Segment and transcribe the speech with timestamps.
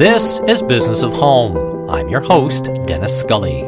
[0.00, 1.90] This is Business of Home.
[1.90, 3.64] I'm your host, Dennis Scully.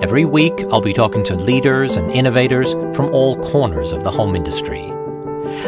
[0.00, 4.34] Every week, I'll be talking to leaders and innovators from all corners of the home
[4.34, 4.90] industry.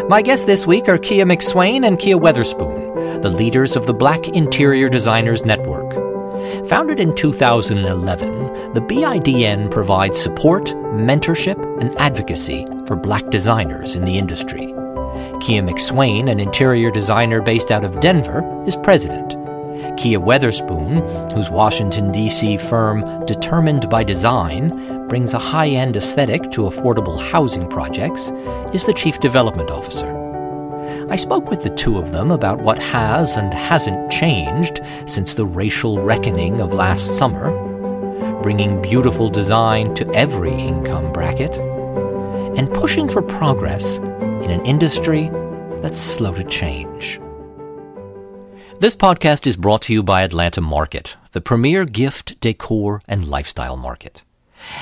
[0.09, 4.27] My guests this week are Kia McSwain and Kia Weatherspoon, the leaders of the Black
[4.27, 5.93] Interior Designers Network.
[6.67, 10.65] Founded in 2011, the BIDN provides support,
[10.95, 14.69] mentorship, and advocacy for black designers in the industry.
[15.43, 19.37] Kia McSwain, an interior designer based out of Denver, is president.
[19.97, 22.57] Kia Weatherspoon, whose Washington, D.C.
[22.59, 28.31] firm Determined by Design brings a high end aesthetic to affordable housing projects,
[28.73, 30.17] is the Chief Development Officer.
[31.09, 35.47] I spoke with the two of them about what has and hasn't changed since the
[35.47, 37.51] racial reckoning of last summer,
[38.43, 41.57] bringing beautiful design to every income bracket,
[42.59, 45.31] and pushing for progress in an industry
[45.81, 47.21] that's slow to change.
[48.79, 53.79] This podcast is brought to you by Atlanta Market, the premier gift, decor, and lifestyle
[53.79, 54.23] market.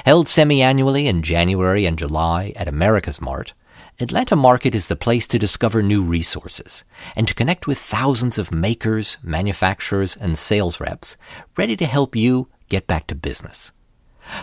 [0.04, 3.52] Held semi annually in January and July at AmericasMart,
[4.00, 6.82] Atlanta Market is the place to discover new resources
[7.14, 11.16] and to connect with thousands of makers, manufacturers, and sales reps
[11.56, 13.70] ready to help you get back to business.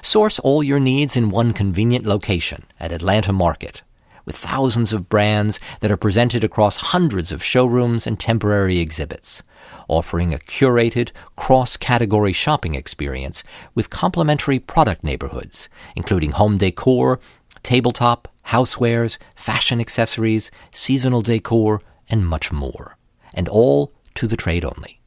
[0.01, 3.81] Source all your needs in one convenient location at Atlanta Market
[4.25, 9.43] with thousands of brands that are presented across hundreds of showrooms and temporary exhibits,
[9.87, 13.43] offering a curated, cross category shopping experience
[13.75, 17.19] with complementary product neighborhoods, including home decor,
[17.63, 22.97] tabletop, housewares, fashion accessories, seasonal decor, and much more.
[23.33, 25.01] And all to the trade only.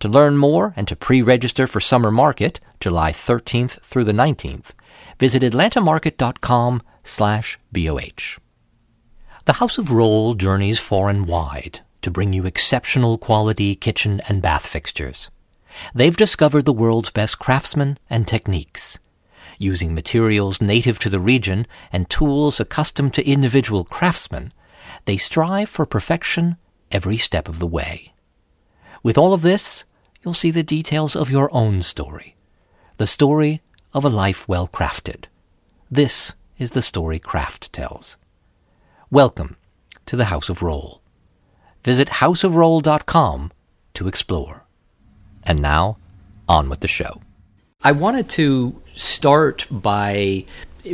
[0.00, 4.70] To learn more and to pre register for Summer Market, July 13th through the 19th,
[5.18, 8.38] visit atlantamarket.com slash BOH.
[9.44, 14.42] The House of Rohl journeys far and wide to bring you exceptional quality kitchen and
[14.42, 15.30] bath fixtures.
[15.94, 18.98] They've discovered the world's best craftsmen and techniques.
[19.58, 24.52] Using materials native to the region and tools accustomed to individual craftsmen,
[25.04, 26.56] they strive for perfection
[26.92, 28.12] every step of the way.
[29.02, 29.84] With all of this,
[30.22, 32.36] you'll see the details of your own story,
[32.98, 33.62] the story
[33.92, 35.24] of a life well crafted.
[35.90, 38.16] This is the story Craft tells.
[39.10, 39.56] Welcome
[40.06, 41.00] to the House of Rohl.
[41.84, 43.52] Visit houseofrohl.com
[43.94, 44.64] to explore.
[45.44, 45.98] And now,
[46.48, 47.20] on with the show.
[47.82, 50.44] I wanted to start by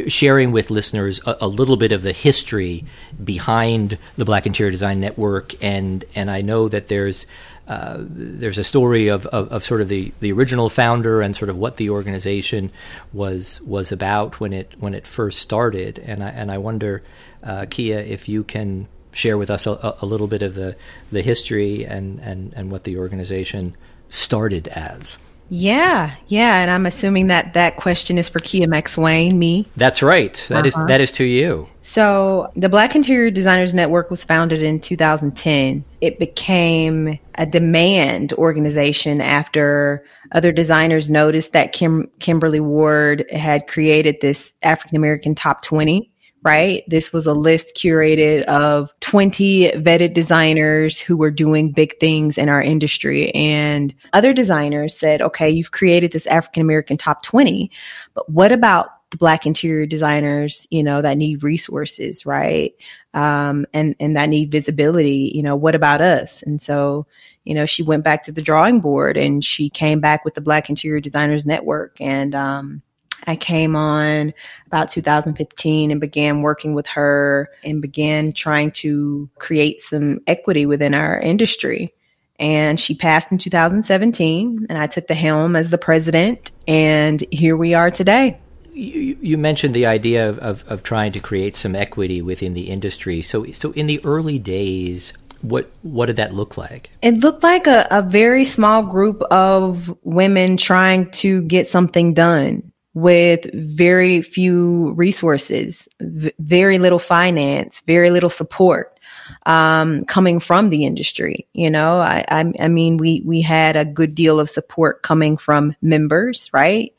[0.09, 2.85] sharing with listeners a, a, little bit of the history
[3.23, 7.27] behind the Black Interior Design Network, and and I know that there's
[7.67, 11.49] uh, there's a story of, of, of, sort of the, the original founder and sort
[11.49, 12.71] of what the organization
[13.13, 17.03] was was about when it when it first started, and I and I wonder,
[17.43, 20.77] uh, Kia, if you can share with us a, a, little bit of the
[21.11, 23.77] the history and, and, and what the organization
[24.09, 25.17] started as.
[25.57, 29.67] Yeah, yeah, and I'm assuming that that question is for Kia McSwain, me.
[29.77, 30.35] That's right.
[30.49, 30.81] That uh-huh.
[30.81, 31.69] is, that is to you.
[31.83, 35.85] So, the Black Interior Designers Network was founded in 2010.
[36.01, 44.17] It became a demand organization after other designers noticed that Kim, Kimberly Ward had created
[44.21, 46.11] this African American top 20
[46.45, 46.83] right?
[46.87, 52.51] This was a list curated of 20 vetted designers who were doing big things in
[52.51, 53.31] our industry.
[53.31, 57.71] And other designers said, okay, you've created this African American top 20,
[58.13, 62.75] but what about the black interior designers, you know, that need resources, right?
[63.15, 66.43] Um, and, and that need visibility, you know, what about us?
[66.43, 67.07] And so,
[67.45, 70.41] you know, she went back to the drawing board and she came back with the
[70.41, 71.97] Black Interior Designers Network.
[72.01, 72.83] And, um,
[73.27, 74.35] I came on
[74.67, 80.95] about 2015 and began working with her and began trying to create some equity within
[80.95, 81.95] our industry.
[82.39, 87.57] And she passed in 2017, and I took the helm as the president, and here
[87.57, 88.41] we are today.
[88.73, 92.71] You, you mentioned the idea of, of, of trying to create some equity within the
[92.71, 93.23] industry.
[93.23, 96.91] So, so in the early days, what what did that look like?
[97.03, 102.73] It looked like a, a very small group of women trying to get something done
[102.95, 108.99] with very few resources, v- very little finance, very little support
[109.47, 111.47] um, coming from the industry.
[111.53, 115.37] You know, I, I, I mean, we we had a good deal of support coming
[115.37, 116.95] from members, right?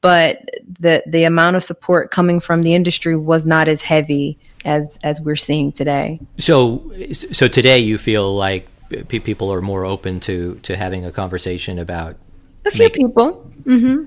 [0.00, 4.98] But the the amount of support coming from the industry was not as heavy as
[5.02, 6.20] as we're seeing today.
[6.38, 8.68] So, so today you feel like
[9.08, 12.16] people are more open to to having a conversation about
[12.64, 13.50] a few making, people.
[13.64, 14.04] Mm-hmm.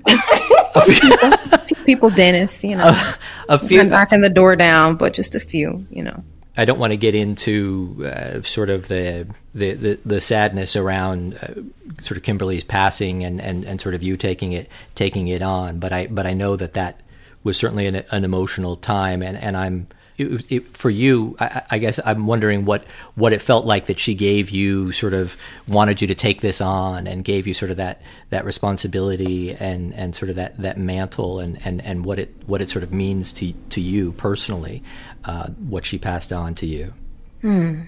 [1.58, 5.40] people, people, Dennis, you know, a, a few knocking the door down, but just a
[5.40, 6.22] few, you know.
[6.56, 11.34] I don't want to get into uh, sort of the, the, the, the sadness around
[11.36, 15.40] uh, sort of Kimberly's passing and, and, and sort of you taking it taking it
[15.40, 15.78] on.
[15.78, 17.00] But I but I know that that
[17.44, 19.86] was certainly an, an emotional time, and, and I'm
[20.18, 21.36] it, it, for you.
[21.38, 22.84] I, I, guess I'm wondering what
[23.14, 25.36] what it felt like that she gave you, sort of
[25.68, 29.94] wanted you to take this on, and gave you sort of that that responsibility and
[29.94, 32.92] and sort of that that mantle, and and and what it what it sort of
[32.92, 34.82] means to to you personally,
[35.24, 36.92] uh, what she passed on to you.
[37.40, 37.82] Hmm.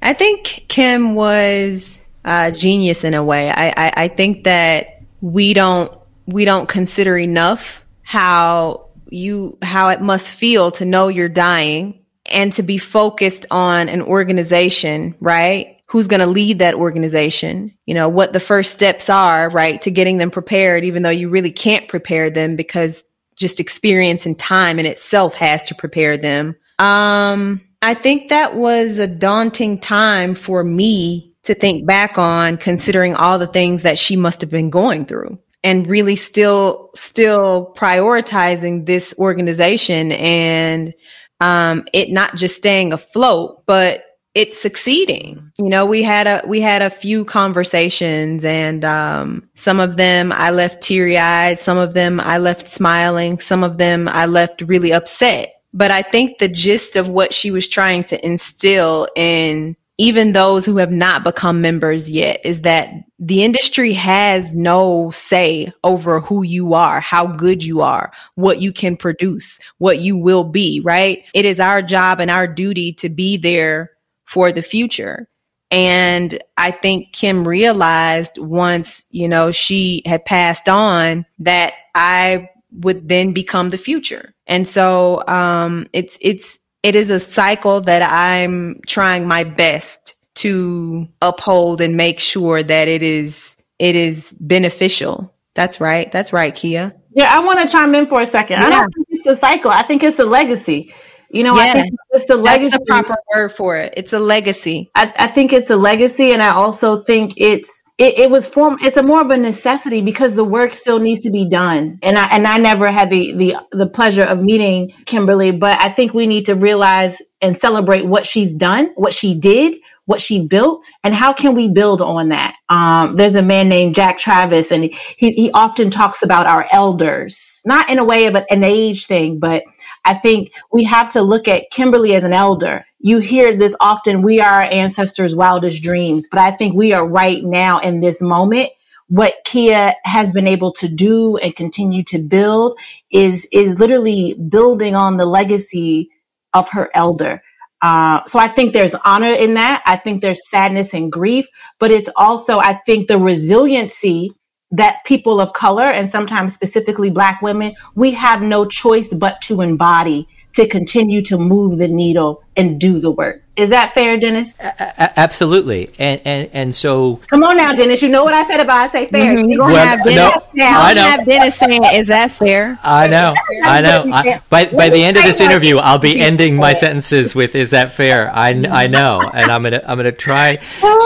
[0.00, 3.50] I think Kim was uh, genius in a way.
[3.50, 5.94] I, I, I think that we don't
[6.26, 8.81] we don't consider enough how
[9.12, 14.02] you how it must feel to know you're dying and to be focused on an
[14.02, 15.78] organization, right?
[15.86, 17.76] Who's going to lead that organization?
[17.84, 19.82] You know, what the first steps are, right?
[19.82, 23.04] To getting them prepared, even though you really can't prepare them because
[23.36, 26.56] just experience and time in itself has to prepare them.
[26.78, 33.14] Um, I think that was a daunting time for me to think back on considering
[33.14, 38.86] all the things that she must have been going through and really still, still prioritizing
[38.86, 40.94] this organization and,
[41.40, 44.04] um, it not just staying afloat, but
[44.34, 45.52] it's succeeding.
[45.58, 50.32] You know, we had a we had a few conversations and um some of them
[50.32, 54.92] I left teary-eyed, some of them I left smiling, some of them I left really
[54.92, 55.52] upset.
[55.74, 60.64] But I think the gist of what she was trying to instill in even those
[60.64, 66.42] who have not become members yet is that the industry has no say over who
[66.42, 71.24] you are, how good you are, what you can produce, what you will be, right?
[71.34, 73.92] It is our job and our duty to be there
[74.24, 75.28] for the future.
[75.70, 83.08] And I think Kim realized once, you know, she had passed on that I would
[83.08, 84.34] then become the future.
[84.46, 91.06] And so um, it's it's it is a cycle that I'm trying my best to
[91.20, 95.32] uphold and make sure that it is it is beneficial.
[95.54, 96.10] That's right.
[96.12, 96.94] That's right, Kia.
[97.14, 98.60] Yeah, I want to chime in for a second.
[98.60, 98.66] Yeah.
[98.66, 99.70] I don't think it's a cycle.
[99.70, 100.92] I think it's a legacy.
[101.32, 101.62] You know, yeah.
[101.62, 102.70] I think it's the legacy.
[102.72, 103.94] That's the proper word for it.
[103.96, 104.90] It's a legacy.
[104.94, 108.76] I, I think it's a legacy, and I also think it's it, it was form.
[108.82, 111.98] It's a more of a necessity because the work still needs to be done.
[112.02, 115.88] And I and I never had the the the pleasure of meeting Kimberly, but I
[115.88, 119.74] think we need to realize and celebrate what she's done, what she did,
[120.06, 123.94] what she built and how can we build on that um, there's a man named
[123.94, 128.34] jack travis and he, he often talks about our elders not in a way of
[128.34, 129.62] an age thing but
[130.04, 132.84] I think we have to look at Kimberly as an elder.
[132.98, 137.06] You hear this often, we are our ancestors' wildest dreams, but I think we are
[137.06, 138.70] right now in this moment.
[139.08, 142.74] What Kia has been able to do and continue to build
[143.10, 146.10] is, is literally building on the legacy
[146.54, 147.42] of her elder.
[147.82, 149.82] Uh, so I think there's honor in that.
[149.86, 151.46] I think there's sadness and grief,
[151.78, 154.30] but it's also, I think, the resiliency
[154.72, 159.60] that people of color and sometimes specifically black women, we have no choice but to
[159.60, 163.41] embody to continue to move the needle and do the work.
[163.54, 164.54] Is that fair, Dennis?
[164.58, 165.90] A- absolutely.
[165.98, 168.00] And, and and so Come on now, Dennis.
[168.00, 169.36] You know what I said about I say fair.
[169.36, 169.50] Mm-hmm.
[169.50, 170.82] You're gonna well, have Dennis no, now.
[170.82, 171.02] I know.
[171.02, 172.78] have Dennis saying, is that fair?
[172.82, 173.34] I know.
[173.62, 174.10] I know.
[174.10, 177.70] I, by by the end of this interview, I'll be ending my sentences with is
[177.70, 178.30] that fair?
[178.34, 179.20] I, I know.
[179.20, 180.56] And I'm gonna I'm gonna try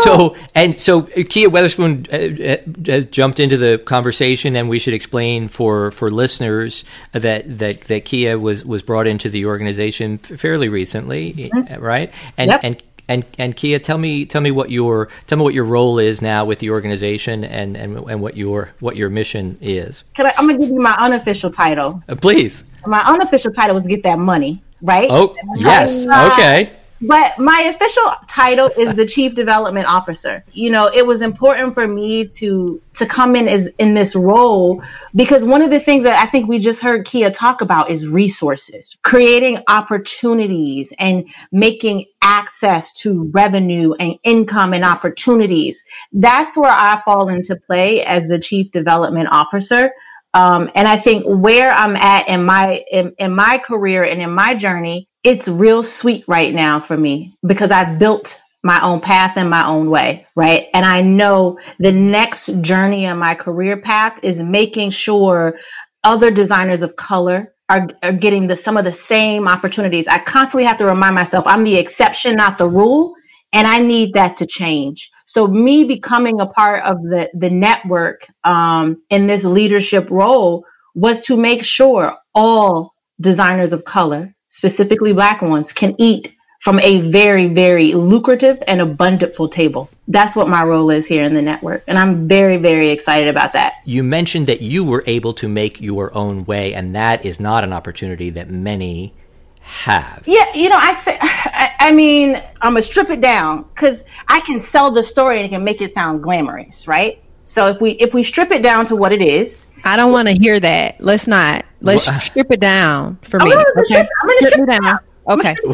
[0.04, 4.94] so and so Kia Weatherspoon uh, uh, has jumped into the conversation and we should
[4.94, 10.69] explain for for listeners that that that Kia was was brought into the organization fairly
[10.69, 11.82] recently, mm-hmm.
[11.82, 12.12] right?
[12.38, 12.60] And yep.
[12.62, 15.98] and and and Kia, tell me tell me what your tell me what your role
[15.98, 20.05] is now with the organization and and, and what your what your mission is.
[20.14, 22.02] Can I, I'm gonna give you my unofficial title.
[22.08, 22.64] Uh, please.
[22.86, 25.08] My unofficial title was get that money, right?
[25.10, 30.44] Oh yes, okay but my official title is the chief development officer.
[30.53, 34.82] You know it was important for me to to come in as in this role
[35.15, 38.08] because one of the things that i think we just heard kia talk about is
[38.08, 45.84] resources creating opportunities and making access to revenue and income and opportunities.
[46.12, 49.93] That's where i fall into play as the chief development officer.
[50.34, 54.32] Um, and I think where I'm at in my in, in my career and in
[54.32, 59.36] my journey it's real sweet right now for me because I've built my own path
[59.36, 60.68] in my own way, right?
[60.72, 65.58] And I know the next journey in my career path is making sure
[66.04, 70.06] other designers of color are, are getting the some of the same opportunities.
[70.06, 73.12] I constantly have to remind myself I'm the exception, not the rule.
[73.52, 75.10] And I need that to change.
[75.24, 80.64] So me becoming a part of the, the network um, in this leadership role
[80.94, 87.00] was to make sure all designers of color specifically black ones, can eat from a
[87.00, 89.88] very, very lucrative and abundantful table.
[90.08, 91.84] That's what my role is here in the network.
[91.86, 93.74] And I'm very, very excited about that.
[93.84, 97.62] You mentioned that you were able to make your own way, and that is not
[97.62, 99.15] an opportunity that many
[99.60, 100.24] have.
[100.26, 104.41] Yeah, you know, I say, I, I mean, I'm gonna strip it down because I
[104.41, 107.22] can sell the story and it can make it sound glamorous, right?
[107.46, 110.26] So if we if we strip it down to what it is, I don't want
[110.26, 111.00] to hear that.
[111.00, 111.65] Let's not.
[111.81, 113.55] Let's Well, strip it down for I'm me.
[113.55, 114.98] gonna Okay, strip- I'm gonna strip me it down.
[115.29, 115.56] Okay.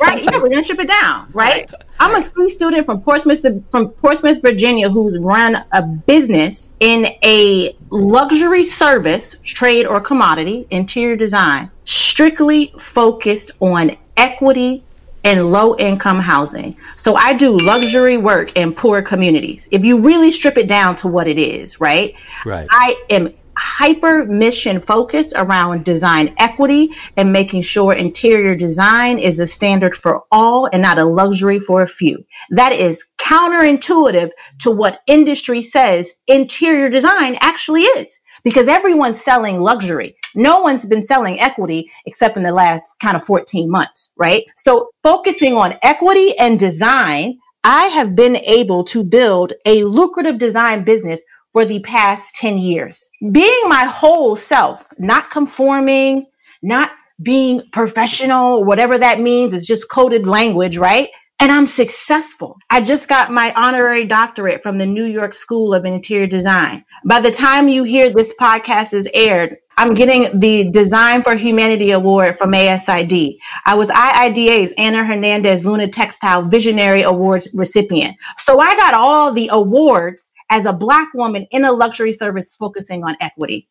[0.00, 0.22] right?
[0.24, 1.68] Yeah, we're gonna strip it down, right?
[2.00, 7.76] I'm a school student from Portsmouth, from Portsmouth, Virginia, who's run a business in a
[7.90, 14.84] luxury service, trade or commodity, interior design, strictly focused on equity
[15.24, 16.76] and low income housing.
[16.96, 19.68] So I do luxury work in poor communities.
[19.70, 22.14] If you really strip it down to what it is, right?
[22.44, 22.66] Right.
[22.70, 29.46] I am hyper mission focused around design equity and making sure interior design is a
[29.46, 32.24] standard for all and not a luxury for a few.
[32.50, 40.16] That is counterintuitive to what industry says interior design actually is because everyone's selling luxury.
[40.34, 44.44] No one's been selling equity except in the last kind of 14 months, right?
[44.56, 50.82] So focusing on equity and design, I have been able to build a lucrative design
[50.82, 53.10] business for the past 10 years.
[53.32, 56.24] Being my whole self, not conforming,
[56.62, 56.90] not
[57.22, 61.10] being professional, whatever that means, is just coded language, right?
[61.38, 62.56] And I'm successful.
[62.70, 66.82] I just got my honorary doctorate from the New York School of Interior Design.
[67.04, 71.92] By the time you hear this podcast is aired, I'm getting the Design for Humanity
[71.92, 73.38] Award from ASID.
[73.64, 78.16] I was IIDA's Anna Hernandez Luna Textile Visionary Awards recipient.
[78.36, 83.04] So I got all the awards as a Black woman in a luxury service focusing
[83.04, 83.68] on equity.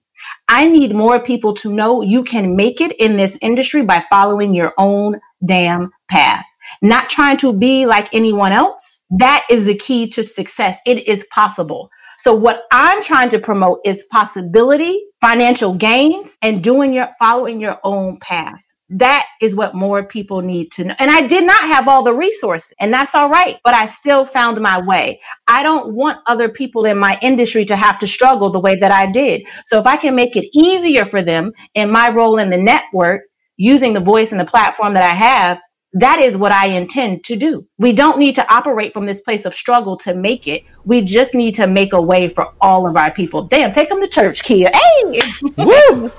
[0.47, 4.53] I need more people to know you can make it in this industry by following
[4.53, 6.45] your own damn path.
[6.81, 9.01] Not trying to be like anyone else.
[9.09, 10.79] That is the key to success.
[10.85, 11.89] It is possible.
[12.19, 17.79] So what I'm trying to promote is possibility, financial gains, and doing your following your
[17.83, 18.59] own path.
[18.89, 20.95] That is what more people need to know.
[20.97, 24.25] And I did not have all the resources, and that's all right, but I still
[24.25, 25.19] found my way.
[25.47, 28.91] I don't want other people in my industry to have to struggle the way that
[28.91, 29.43] I did.
[29.65, 33.23] So if I can make it easier for them in my role in the network,
[33.57, 35.59] using the voice and the platform that I have,
[35.93, 37.65] that is what I intend to do.
[37.77, 40.63] We don't need to operate from this place of struggle to make it.
[40.85, 43.43] We just need to make a way for all of our people.
[43.43, 44.69] Damn, take them to church, Kia.
[44.73, 45.21] Hey!
[45.57, 46.11] Woo!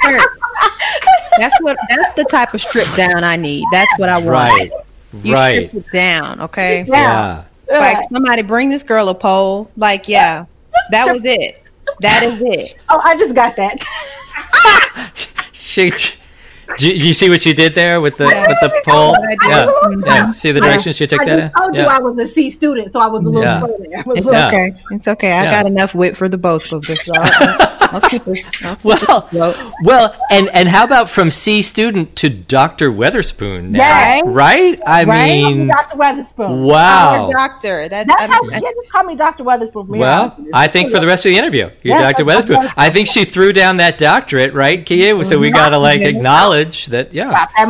[1.39, 1.77] that's what.
[1.89, 3.65] That's the type of strip down I need.
[3.71, 4.29] That's what I want.
[4.29, 4.71] Right.
[5.23, 5.69] You right.
[5.69, 6.85] strip it down, okay?
[6.87, 7.45] Yeah.
[7.69, 9.71] It's like somebody bring this girl a pole.
[9.77, 10.47] Like, yeah,
[10.91, 11.63] that was it.
[12.01, 12.83] That is it.
[12.89, 13.77] Oh, I just got that.
[15.53, 15.93] She,
[16.79, 19.11] do you, do you see what she did there with the with the pole?
[19.11, 20.05] what I did.
[20.07, 20.15] Yeah.
[20.15, 20.29] yeah.
[20.29, 21.61] See the direction she took I that just in?
[21.63, 23.61] told you I was a C student, so I was a little Yeah.
[23.61, 23.99] there.
[23.99, 24.75] I was It's little- okay.
[24.93, 25.33] It's okay.
[25.33, 25.51] I Yeah.
[25.51, 27.05] got enough wit for the both of us.
[27.05, 27.13] So
[27.93, 28.65] I'll, I'll keep it.
[28.65, 32.91] I'll keep Well, it well, and and how about from C student to Dr.
[32.91, 33.71] Weatherspoon?
[33.71, 33.79] now?
[33.79, 34.23] Yes.
[34.27, 34.81] Right?
[34.87, 35.27] I Right?
[35.43, 35.97] mean, Dr.
[35.97, 36.65] Weatherspoon.
[36.65, 37.25] wow.
[37.27, 37.89] Our doctor.
[37.89, 39.45] That's, That's I how mean, yeah, just call me Dr.
[39.45, 39.87] Weatherspoon.
[39.89, 40.37] Well.
[40.53, 42.25] I think for the rest of the interview, you're Yeah, Dr.
[42.25, 42.73] that's- Weatherspoon.
[42.77, 45.25] I think she threw down that doctorate, right, Kia?
[45.25, 47.31] So we got to like acknowledge that, yeah.
[47.31, 47.69] Drop that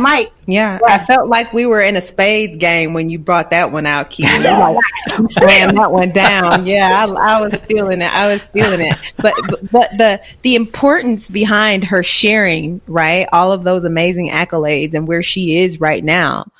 [0.51, 3.85] yeah, I felt like we were in a spades game when you brought that one
[3.85, 4.27] out, Keith.
[4.43, 4.77] Like,
[5.17, 6.65] you slammed that one down.
[6.65, 8.13] Yeah, I, I was feeling it.
[8.13, 8.95] I was feeling it.
[9.17, 14.93] But, but but the the importance behind her sharing, right, all of those amazing accolades
[14.93, 16.51] and where she is right now,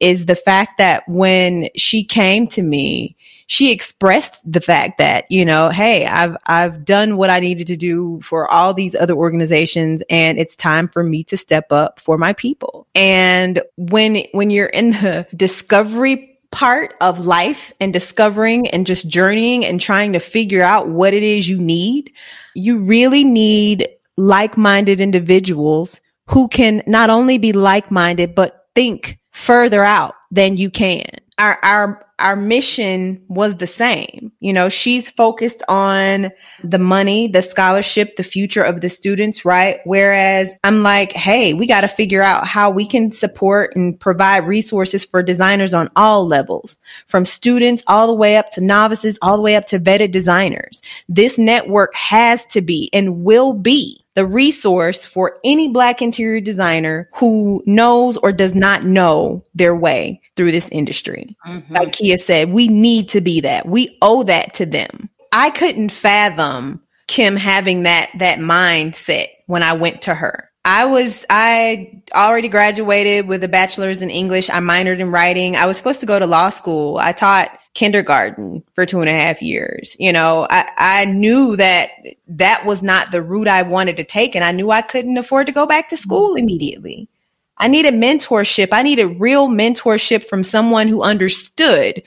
[0.00, 3.16] is the fact that when she came to me,
[3.50, 7.76] she expressed the fact that, you know, hey, I've I've done what I needed to
[7.76, 12.16] do for all these other organizations and it's time for me to step up for
[12.16, 12.86] my people.
[12.94, 19.64] And when when you're in the discovery part of life and discovering and just journeying
[19.64, 22.12] and trying to figure out what it is you need,
[22.54, 30.14] you really need like-minded individuals who can not only be like-minded but think further out
[30.30, 31.04] than you can.
[31.40, 34.30] Our our our mission was the same.
[34.40, 36.30] You know, she's focused on
[36.62, 39.80] the money, the scholarship, the future of the students, right?
[39.84, 44.46] Whereas I'm like, hey, we got to figure out how we can support and provide
[44.46, 49.36] resources for designers on all levels, from students all the way up to novices, all
[49.36, 50.82] the way up to vetted designers.
[51.08, 57.08] This network has to be and will be the resource for any black interior designer
[57.14, 61.36] who knows or does not know their way through this industry.
[61.46, 61.74] Mm-hmm.
[61.74, 63.68] Like Kia said, we need to be that.
[63.68, 65.10] We owe that to them.
[65.32, 70.48] I couldn't fathom Kim having that that mindset when I went to her.
[70.64, 74.48] I was I already graduated with a bachelor's in English.
[74.48, 75.56] I minored in writing.
[75.56, 76.96] I was supposed to go to law school.
[76.96, 79.94] I taught kindergarten for two and a half years.
[79.98, 81.90] You know, I, I knew that
[82.28, 85.48] that was not the route I wanted to take, and I knew I couldn't afford
[85.48, 87.10] to go back to school immediately.
[87.60, 88.68] I needed mentorship.
[88.72, 92.02] I needed real mentorship from someone who understood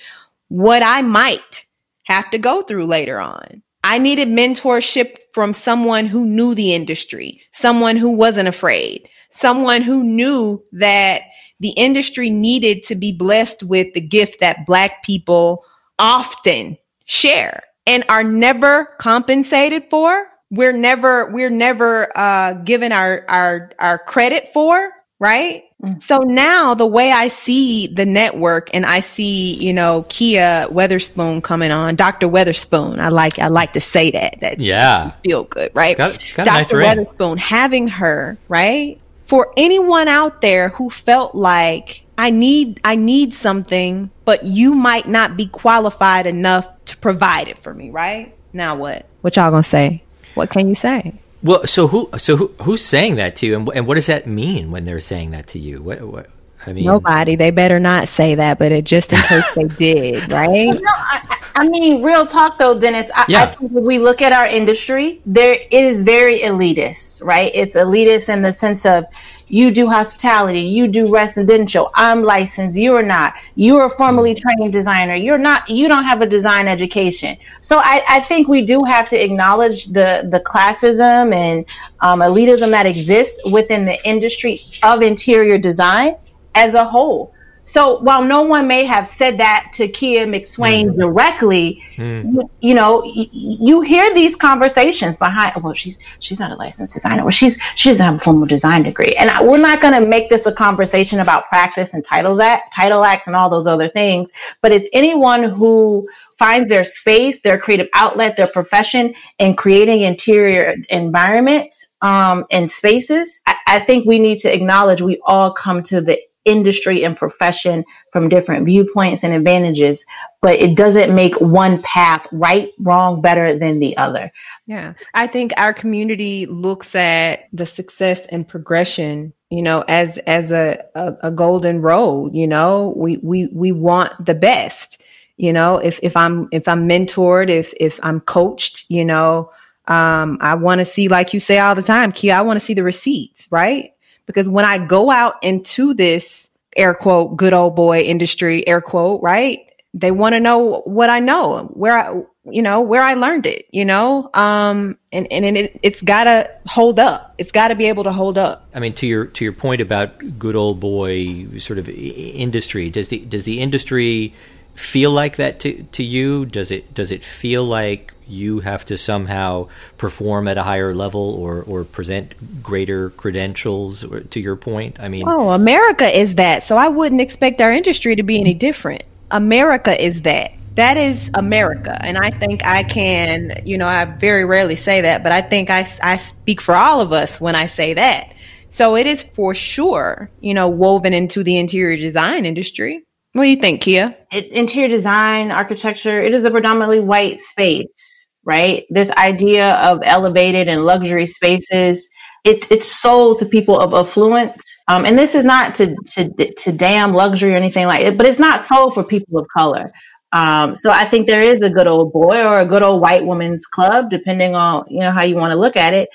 [0.47, 1.65] what I might
[2.05, 3.61] have to go through later on.
[3.83, 10.03] I needed mentorship from someone who knew the industry, someone who wasn't afraid, someone who
[10.03, 11.21] knew that
[11.59, 15.63] the industry needed to be blessed with the gift that Black people
[15.99, 20.27] often share and are never compensated for.
[20.49, 24.91] We're never, we're never uh, given our, our, our credit for,
[25.23, 25.63] right?
[25.81, 26.03] Mm.
[26.03, 31.41] So now the way I see the network and I see, you know, Kia Weatherspoon
[31.41, 32.27] coming on, Dr.
[32.27, 32.99] Weatherspoon.
[32.99, 34.39] I like I like to say that.
[34.41, 35.11] That yeah.
[35.23, 35.91] feel good, right?
[35.91, 36.79] It's got, it's got Dr.
[36.79, 38.99] Nice Weatherspoon having her, right?
[39.25, 45.07] For anyone out there who felt like I need I need something, but you might
[45.07, 48.35] not be qualified enough to provide it for me, right?
[48.51, 49.05] Now what?
[49.21, 50.03] What y'all gonna say?
[50.35, 51.13] What can you say?
[51.43, 54.25] Well, so who, so who, who's saying that to you, and, and what does that
[54.25, 55.81] mean when they're saying that to you?
[55.81, 56.29] What, what
[56.65, 57.35] I mean, nobody.
[57.35, 60.73] They better not say that, but it just in case they did, right?
[60.73, 63.09] No, I, I, mean, real talk though, Dennis.
[63.15, 63.43] I, yeah.
[63.43, 67.51] I think when we look at our industry, there it is very elitist, right?
[67.53, 69.05] It's elitist in the sense of
[69.53, 71.91] you do hospitality, you do residential.
[71.93, 73.35] I'm licensed, you're not.
[73.53, 74.57] You're a formally mm-hmm.
[74.57, 75.13] trained designer.
[75.13, 77.37] You're not, you don't have a design education.
[77.61, 81.67] So I, I think we do have to acknowledge the, the classism and
[81.99, 86.15] um, elitism that exists within the industry of interior design
[86.55, 87.33] as a whole.
[87.63, 90.97] So while no one may have said that to Kia McSwain mm.
[90.97, 92.33] directly, mm.
[92.33, 95.63] You, you, know, y- you hear these conversations behind.
[95.63, 97.23] Well, she's she's not a licensed designer.
[97.23, 100.05] Well, she's she doesn't have a formal design degree, and I, we're not going to
[100.05, 103.87] make this a conversation about practice and titles act, title acts, and all those other
[103.87, 104.33] things.
[104.61, 106.05] But it's anyone who
[106.37, 113.41] finds their space, their creative outlet, their profession in creating interior environments um, and spaces.
[113.47, 117.85] I, I think we need to acknowledge we all come to the industry and profession
[118.11, 120.05] from different viewpoints and advantages,
[120.41, 124.31] but it doesn't make one path right, wrong, better than the other.
[124.67, 124.93] Yeah.
[125.13, 130.83] I think our community looks at the success and progression, you know, as as a,
[130.95, 132.93] a, a golden road, you know.
[132.95, 134.99] We we we want the best.
[135.37, 139.51] You know, if if I'm if I'm mentored, if if I'm coached, you know,
[139.87, 142.65] um, I want to see, like you say all the time, Kia, I want to
[142.65, 143.92] see the receipts, right?
[144.25, 149.21] Because when I go out into this air quote, good old boy industry, air quote,
[149.21, 149.59] right?
[149.93, 153.67] They want to know what I know, where I, you know, where I learned it,
[153.71, 157.35] you know, um, and, and it, it's gotta hold up.
[157.37, 158.67] It's gotta be able to hold up.
[158.73, 163.09] I mean, to your, to your point about good old boy sort of industry, does
[163.09, 164.33] the, does the industry
[164.75, 166.45] feel like that to, to you?
[166.45, 171.35] Does it, does it feel like you have to somehow perform at a higher level
[171.35, 174.99] or, or present greater credentials to your point?
[174.99, 176.63] I mean oh america is that.
[176.63, 179.03] So i wouldn't expect our industry to be any different.
[179.31, 180.53] America is that.
[180.75, 181.97] That is america.
[182.01, 185.69] And i think i can you know i very rarely say that but i think
[185.69, 188.33] i, I speak for all of us when i say that.
[188.69, 193.49] So it is for sure you know woven into the interior design industry what do
[193.49, 194.15] you think, Kia?
[194.31, 198.85] It, interior design, architecture, it is a predominantly white space, right?
[198.89, 202.07] This idea of elevated and luxury spaces,
[202.43, 204.77] it, it's sold to people of affluence.
[204.87, 208.27] Um, and this is not to, to, to damn luxury or anything like it, but
[208.27, 209.91] it's not sold for people of color.
[210.33, 213.23] Um, so I think there is a good old boy or a good old white
[213.23, 216.09] woman's club, depending on you know how you want to look at it.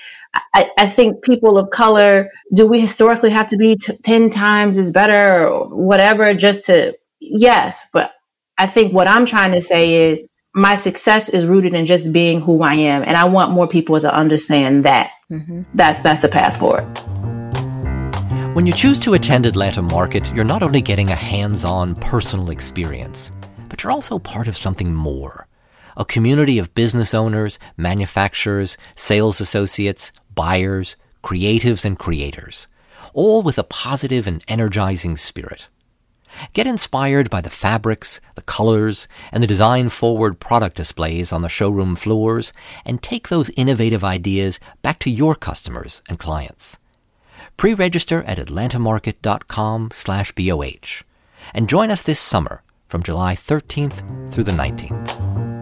[0.53, 4.77] I, I, think people of color do we historically have to be t- ten times
[4.77, 6.93] as better or whatever just to
[7.29, 8.11] yes, but
[8.57, 12.41] I think what I'm trying to say is my success is rooted in just being
[12.41, 15.11] who I am, and I want more people to understand that.
[15.31, 15.63] Mm-hmm.
[15.75, 16.85] That's that's the path forward.
[18.55, 23.31] When you choose to attend Atlanta Market, you're not only getting a hands-on personal experience,
[23.69, 25.47] but you're also part of something more.
[25.95, 32.67] A community of business owners, manufacturers, sales associates, buyers, creatives, and creators,
[33.13, 35.67] all with a positive and energizing spirit.
[36.53, 41.49] Get inspired by the fabrics, the colors, and the design forward product displays on the
[41.49, 42.53] showroom floors
[42.85, 46.77] and take those innovative ideas back to your customers and clients.
[47.57, 51.03] Pre-register at atlantamarket.com slash BOH
[51.53, 55.58] and join us this summer from July 13th through the 19th.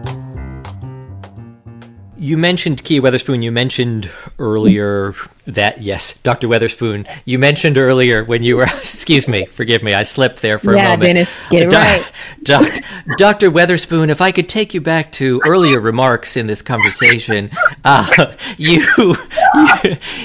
[2.18, 3.44] You mentioned Kia Weatherspoon.
[3.44, 5.14] You mentioned earlier
[5.46, 6.48] that yes, Dr.
[6.48, 7.08] Weatherspoon.
[7.24, 10.80] You mentioned earlier when you were excuse me, forgive me, I slipped there for yeah,
[10.80, 11.02] a moment.
[11.02, 12.12] Dennis, get it right.
[12.42, 12.80] Dr.
[13.16, 13.50] Dr.
[13.50, 17.50] Weatherspoon, if I could take you back to earlier remarks in this conversation,
[17.84, 18.84] uh, you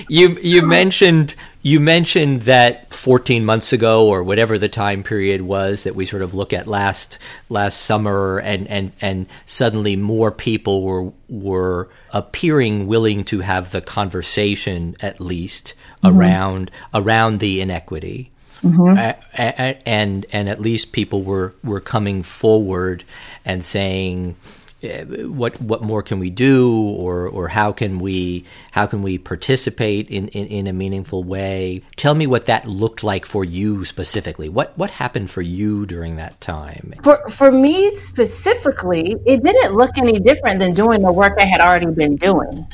[0.09, 5.83] you you mentioned you mentioned that 14 months ago, or whatever the time period was
[5.83, 10.83] that we sort of look at last last summer, and and and suddenly more people
[10.83, 15.73] were were appearing willing to have the conversation, at least
[16.03, 16.19] mm-hmm.
[16.19, 18.29] around around the inequity.
[18.61, 19.79] Mm-hmm.
[19.85, 23.05] And and at least people were were coming forward
[23.45, 24.35] and saying
[24.83, 30.09] what what more can we do or or how can we how can we participate
[30.09, 31.81] in, in, in, a meaningful way?
[31.95, 34.49] Tell me what that looked like for you specifically.
[34.49, 36.93] What what happened for you during that time?
[37.01, 41.61] For for me specifically it didn't look any different than doing the work I had
[41.61, 42.67] already been doing.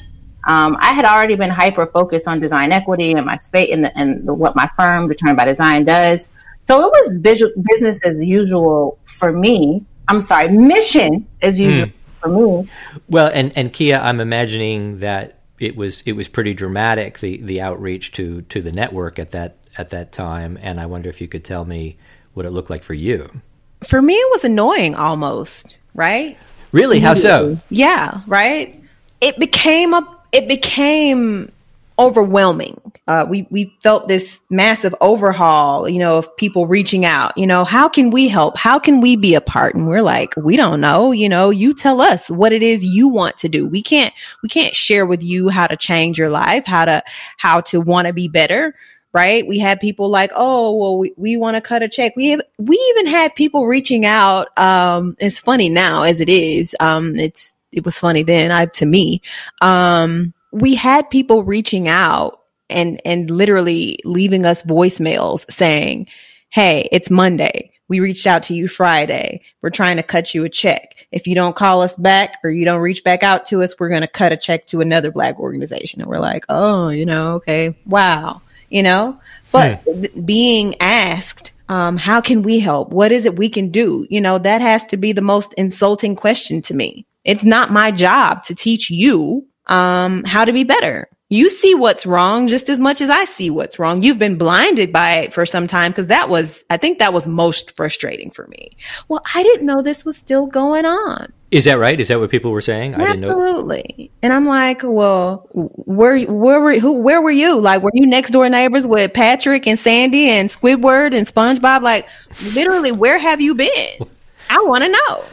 [0.47, 4.25] Um, I had already been hyper focused on design equity and my space and, and
[4.25, 6.29] what my firm Return by Design does.
[6.61, 9.85] So it was business as usual for me.
[10.07, 12.69] I'm sorry, mission as usual mm for me.
[13.07, 17.61] Well, and and Kia, I'm imagining that it was it was pretty dramatic the the
[17.61, 21.27] outreach to to the network at that at that time, and I wonder if you
[21.27, 21.97] could tell me
[22.33, 23.41] what it looked like for you.
[23.83, 25.75] For me, it was annoying almost.
[25.93, 26.37] Right?
[26.71, 26.99] Really?
[26.99, 27.57] How so?
[27.69, 28.21] Yeah.
[28.27, 28.81] Right.
[29.21, 31.51] It became a it became
[31.99, 32.81] overwhelming.
[33.07, 37.37] Uh, we we felt this massive overhaul, you know, of people reaching out.
[37.37, 38.57] You know, how can we help?
[38.57, 39.75] How can we be a part?
[39.75, 41.11] And we're like, we don't know.
[41.11, 43.67] You know, you tell us what it is you want to do.
[43.67, 47.03] We can't we can't share with you how to change your life, how to
[47.37, 48.73] how to want to be better.
[49.11, 49.45] Right.
[49.47, 52.15] We had people like, oh, well, we, we want to cut a check.
[52.15, 54.55] We have, we even had people reaching out.
[54.55, 56.75] Um, it's funny now as it is.
[56.79, 59.23] Um, it's, it was funny then, I, to me.
[59.61, 66.07] Um, we had people reaching out and, and literally leaving us voicemails saying,
[66.49, 67.71] Hey, it's Monday.
[67.87, 69.41] We reached out to you Friday.
[69.61, 71.07] We're trying to cut you a check.
[71.11, 73.89] If you don't call us back or you don't reach back out to us, we're
[73.89, 76.01] going to cut a check to another black organization.
[76.01, 77.75] And we're like, Oh, you know, okay.
[77.85, 78.41] Wow.
[78.69, 79.19] You know,
[79.51, 80.01] but hmm.
[80.01, 82.89] th- being asked, um, how can we help?
[82.89, 84.05] What is it we can do?
[84.09, 87.05] You know, that has to be the most insulting question to me.
[87.25, 91.07] It's not my job to teach you um, how to be better.
[91.31, 94.01] You see what's wrong just as much as I see what's wrong.
[94.01, 97.27] You've been blinded by it for some time because that was, I think that was
[97.27, 98.71] most frustrating for me.
[99.07, 101.31] Well, I didn't know this was still going on.
[101.51, 101.99] Is that right?
[101.99, 102.95] Is that what people were saying?
[102.95, 103.31] I didn't know.
[103.31, 104.11] Absolutely.
[104.23, 107.59] And I'm like, well, where where were who where were you?
[107.59, 111.81] Like, were you next door neighbors with Patrick and Sandy and Squidward and SpongeBob?
[111.81, 112.07] Like,
[112.53, 113.69] literally, where have you been?
[114.51, 115.23] I want to know.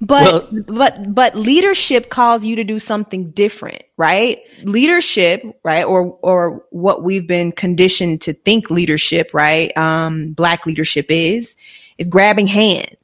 [0.00, 4.38] But well, but but leadership calls you to do something different, right?
[4.62, 5.84] Leadership, right?
[5.84, 9.76] Or or what we've been conditioned to think leadership, right?
[9.76, 11.56] Um black leadership is
[11.98, 12.94] is grabbing hands.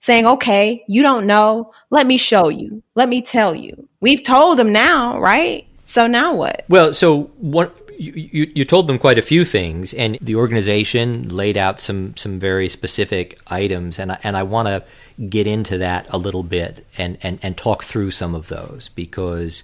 [0.00, 2.82] Saying, "Okay, you don't know, let me show you.
[2.94, 5.66] Let me tell you." We've told them now, right?
[5.86, 6.64] So now what?
[6.68, 7.78] Well, so what
[8.10, 12.38] you, you, told them quite a few things, and the organization laid out some some
[12.38, 14.84] very specific items, and I, and I want to
[15.28, 19.62] get into that a little bit and, and and talk through some of those because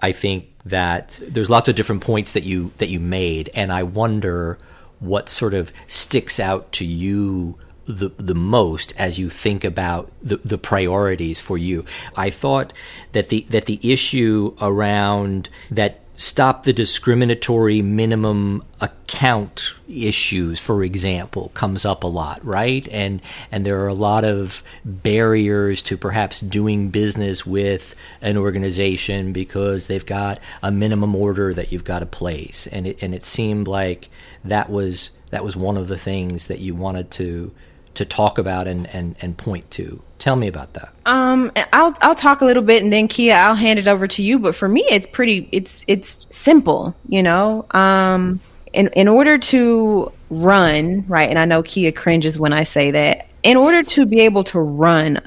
[0.00, 3.82] I think that there's lots of different points that you that you made, and I
[3.82, 4.58] wonder
[4.98, 10.36] what sort of sticks out to you the the most as you think about the,
[10.38, 11.84] the priorities for you.
[12.16, 12.72] I thought
[13.12, 21.50] that the that the issue around that stop the discriminatory minimum account issues for example
[21.54, 22.88] comes up a lot right?
[22.88, 29.32] And and there are a lot of barriers to perhaps doing business with an organization
[29.32, 32.66] because they've got a minimum order that you've got to place.
[32.68, 34.08] And it and it seemed like
[34.44, 37.52] that was that was one of the things that you wanted to
[37.96, 40.02] to talk about and, and, and point to.
[40.18, 40.94] Tell me about that.
[41.04, 44.22] Um, I'll I'll talk a little bit, and then Kia, I'll hand it over to
[44.22, 44.38] you.
[44.38, 47.66] But for me, it's pretty it's it's simple, you know.
[47.72, 48.40] Um,
[48.72, 53.28] in in order to run right, and I know Kia cringes when I say that.
[53.42, 55.20] In order to be able to run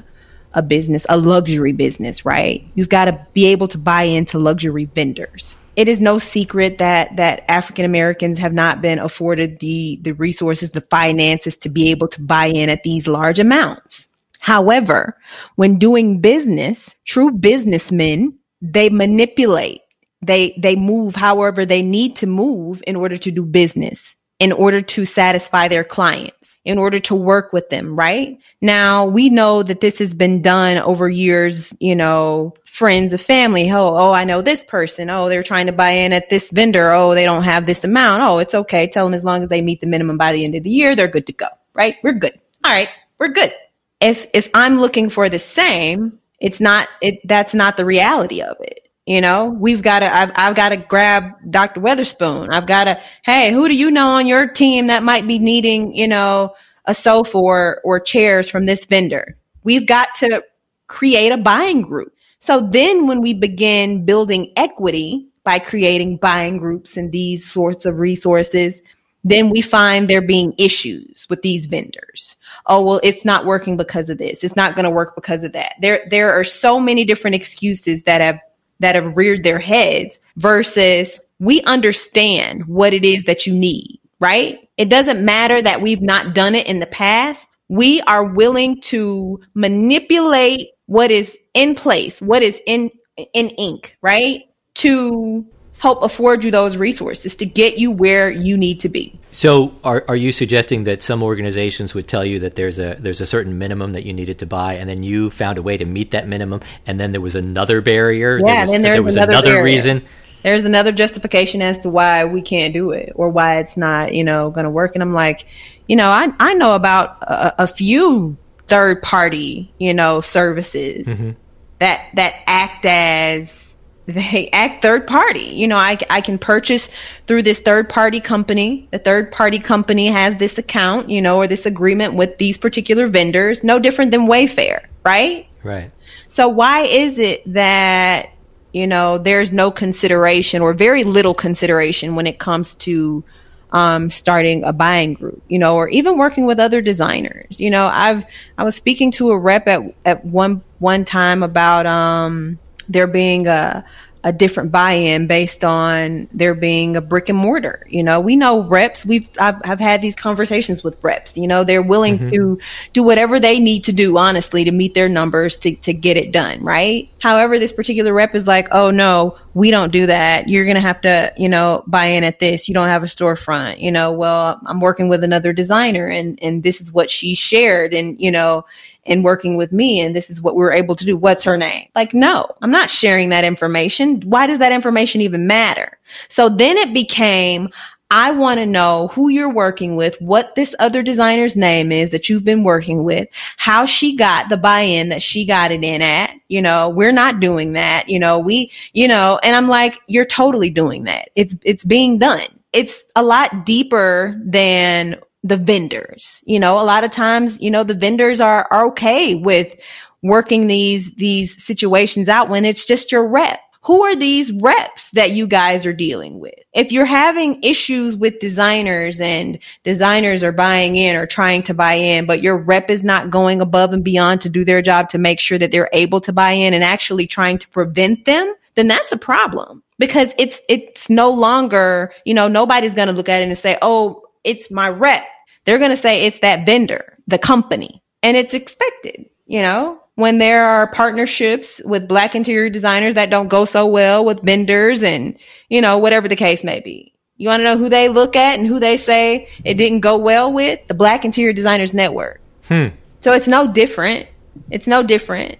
[0.52, 2.66] a business, a luxury business, right?
[2.74, 7.16] You've got to be able to buy into luxury vendors it is no secret that
[7.16, 12.08] that African Americans have not been afforded the the resources, the finances to be able
[12.08, 14.08] to buy in at these large amounts.
[14.40, 15.16] However,
[15.56, 19.80] when doing business, true businessmen, they manipulate.
[20.22, 24.80] They they move however they need to move in order to do business, in order
[24.80, 26.39] to satisfy their clients.
[26.64, 28.38] In order to work with them, right?
[28.60, 33.70] Now we know that this has been done over years, you know, friends of family.
[33.70, 35.10] Oh, oh, I know this person.
[35.10, 36.92] Oh, they're trying to buy in at this vendor.
[36.92, 38.22] Oh, they don't have this amount.
[38.22, 38.86] Oh, it's okay.
[38.86, 40.94] Tell them as long as they meet the minimum by the end of the year,
[40.94, 41.96] they're good to go, right?
[42.02, 42.38] We're good.
[42.64, 42.88] All right.
[43.18, 43.52] We're good.
[44.00, 48.56] If, if I'm looking for the same, it's not, it, that's not the reality of
[48.60, 48.79] it.
[49.10, 51.80] You know, we've got to, I've, I've got to grab Dr.
[51.80, 52.50] Weatherspoon.
[52.52, 55.92] I've got to, hey, who do you know on your team that might be needing,
[55.96, 59.36] you know, a sofa or, or chairs from this vendor?
[59.64, 60.44] We've got to
[60.86, 62.14] create a buying group.
[62.38, 67.98] So then when we begin building equity by creating buying groups and these sorts of
[67.98, 68.80] resources,
[69.24, 72.36] then we find there being issues with these vendors.
[72.66, 74.44] Oh, well, it's not working because of this.
[74.44, 75.74] It's not going to work because of that.
[75.80, 78.38] There, there are so many different excuses that have
[78.80, 84.68] that have reared their heads versus we understand what it is that you need, right?
[84.76, 87.48] It doesn't matter that we've not done it in the past.
[87.68, 92.90] We are willing to manipulate what is in place, what is in
[93.34, 94.42] in ink, right?
[94.76, 95.46] To
[95.80, 99.18] help afford you those resources to get you where you need to be.
[99.32, 103.22] So, are, are you suggesting that some organizations would tell you that there's a there's
[103.22, 105.86] a certain minimum that you needed to buy, and then you found a way to
[105.86, 108.38] meet that minimum, and then there was another barrier?
[108.38, 110.02] Yeah, there was, then there was another, another reason.
[110.42, 114.24] There's another justification as to why we can't do it or why it's not, you
[114.24, 114.94] know, going to work.
[114.94, 115.46] And I'm like,
[115.86, 121.30] you know, I I know about a, a few third party, you know, services mm-hmm.
[121.78, 123.59] that that act as
[124.06, 125.44] they act third party.
[125.44, 126.88] You know, I, I can purchase
[127.26, 128.88] through this third party company.
[128.90, 133.08] The third party company has this account, you know, or this agreement with these particular
[133.08, 135.46] vendors, no different than Wayfair, right?
[135.62, 135.90] Right.
[136.28, 138.30] So why is it that,
[138.72, 143.24] you know, there's no consideration or very little consideration when it comes to
[143.72, 147.60] um, starting a buying group, you know, or even working with other designers.
[147.60, 148.24] You know, I've
[148.58, 152.58] I was speaking to a rep at at one one time about um,
[152.92, 153.84] there being a
[154.22, 157.86] a different buy-in based on there being a brick and mortar.
[157.88, 159.04] You know, we know reps.
[159.04, 161.36] We've I've, I've had these conversations with reps.
[161.36, 162.30] You know, they're willing mm-hmm.
[162.30, 162.58] to
[162.92, 166.32] do whatever they need to do, honestly, to meet their numbers to to get it
[166.32, 166.62] done.
[166.62, 167.08] Right.
[167.20, 170.48] However, this particular rep is like, oh no, we don't do that.
[170.48, 172.68] You're gonna have to, you know, buy in at this.
[172.68, 173.80] You don't have a storefront.
[173.80, 177.94] You know, well, I'm working with another designer, and and this is what she shared,
[177.94, 178.66] and you know,
[179.10, 181.16] and working with me and this is what we are able to do.
[181.16, 181.88] What's her name?
[181.94, 184.20] Like, no, I'm not sharing that information.
[184.20, 185.98] Why does that information even matter?
[186.28, 187.68] So then it became,
[188.12, 192.28] I want to know who you're working with, what this other designer's name is that
[192.28, 196.34] you've been working with, how she got the buy-in that she got it in at.
[196.48, 198.08] You know, we're not doing that.
[198.08, 201.30] You know, we, you know, and I'm like, you're totally doing that.
[201.36, 202.48] It's, it's being done.
[202.72, 206.42] It's a lot deeper than the vendors.
[206.46, 209.76] You know, a lot of times, you know, the vendors are, are okay with
[210.22, 213.60] working these, these situations out when it's just your rep.
[213.82, 216.54] Who are these reps that you guys are dealing with?
[216.74, 221.94] If you're having issues with designers and designers are buying in or trying to buy
[221.94, 225.18] in, but your rep is not going above and beyond to do their job to
[225.18, 228.86] make sure that they're able to buy in and actually trying to prevent them, then
[228.86, 233.40] that's a problem because it's, it's no longer, you know, nobody's going to look at
[233.40, 235.24] it and say, Oh, it's my rep.
[235.64, 240.38] They're going to say it's that vendor, the company, and it's expected, you know, when
[240.38, 245.38] there are partnerships with black interior designers that don't go so well with vendors and,
[245.68, 247.14] you know, whatever the case may be.
[247.36, 250.18] You want to know who they look at and who they say it didn't go
[250.18, 250.86] well with?
[250.88, 252.40] The Black Interior Designers Network.
[252.68, 252.88] Hmm.
[253.22, 254.26] So it's no different.
[254.70, 255.58] It's no different.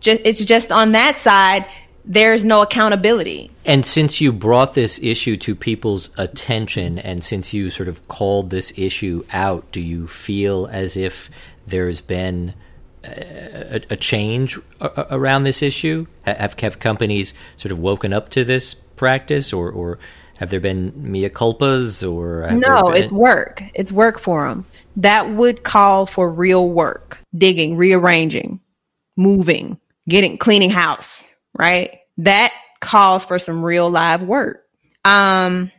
[0.00, 1.68] Just, it's just on that side,
[2.04, 3.50] there's no accountability.
[3.64, 8.50] And since you brought this issue to people's attention and since you sort of called
[8.50, 11.30] this issue out, do you feel as if
[11.66, 12.54] there's been
[13.04, 16.06] a, a change around this issue?
[16.22, 19.98] Have, have companies sort of woken up to this practice or, or
[20.36, 23.02] have there been mea culpas or no been...
[23.02, 24.64] it's work it's work for them
[24.96, 28.60] that would call for real work digging rearranging
[29.16, 31.24] moving getting cleaning house
[31.58, 31.98] right?
[32.18, 34.64] That calls for some real live work.
[35.04, 35.70] Um,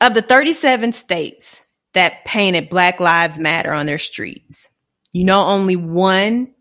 [0.00, 1.60] of the 37 states
[1.94, 4.68] that painted Black Lives Matter on their streets,
[5.12, 6.52] you know, only one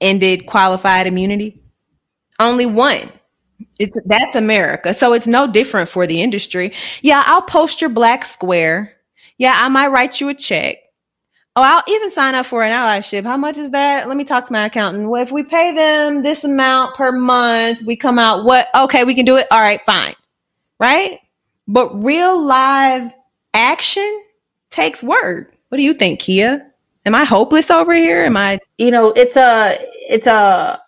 [0.00, 1.60] ended qualified immunity.
[2.38, 3.10] Only one.
[3.78, 4.94] It's that's America.
[4.94, 6.72] So it's no different for the industry.
[7.02, 8.92] Yeah, I'll post your black square.
[9.36, 10.76] Yeah, I might write you a check.
[11.58, 13.24] Oh, I'll even sign up for an allyship.
[13.24, 14.06] How much is that?
[14.06, 15.08] Let me talk to my accountant.
[15.08, 18.68] Well, if we pay them this amount per month, we come out what?
[18.76, 19.48] Okay, we can do it.
[19.50, 20.14] All right, fine.
[20.78, 21.18] Right?
[21.66, 23.10] But real live
[23.54, 24.22] action
[24.70, 25.52] takes work.
[25.70, 26.64] What do you think, Kia?
[27.04, 28.22] Am I hopeless over here?
[28.22, 30.80] Am I You know, it's a it's a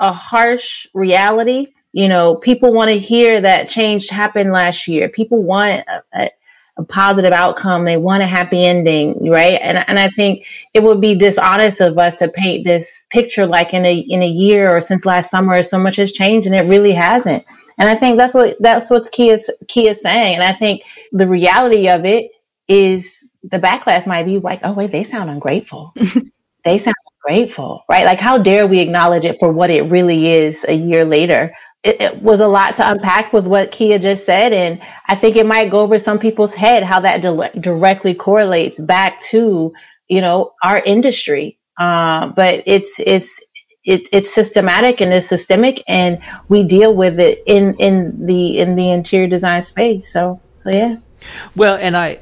[0.00, 1.68] a harsh reality.
[1.92, 5.08] You know, people want to hear that change happened last year.
[5.08, 6.30] People want a, a,
[6.78, 7.84] a positive outcome.
[7.84, 9.58] They want a happy ending, right?
[9.60, 13.74] And and I think it would be dishonest of us to paint this picture like
[13.74, 16.68] in a in a year or since last summer, so much has changed, and it
[16.68, 17.44] really hasn't.
[17.78, 20.36] And I think that's what that's what Kia's Kia's saying.
[20.36, 22.30] And I think the reality of it
[22.68, 25.94] is the backlash might be like, oh wait, they sound ungrateful.
[26.64, 28.04] they sound ungrateful, right?
[28.04, 31.52] Like how dare we acknowledge it for what it really is a year later?
[31.84, 35.36] It, it, was a lot to unpack with what Kia just said, and I think
[35.36, 39.72] it might go over some people's head how that di- directly correlates back to
[40.08, 41.58] you know our industry.
[41.78, 43.40] Uh, but it's it's
[43.84, 48.74] it, it's systematic and it's systemic, and we deal with it in in the in
[48.74, 50.12] the interior design space.
[50.12, 50.96] So so yeah.
[51.54, 52.20] Well, and I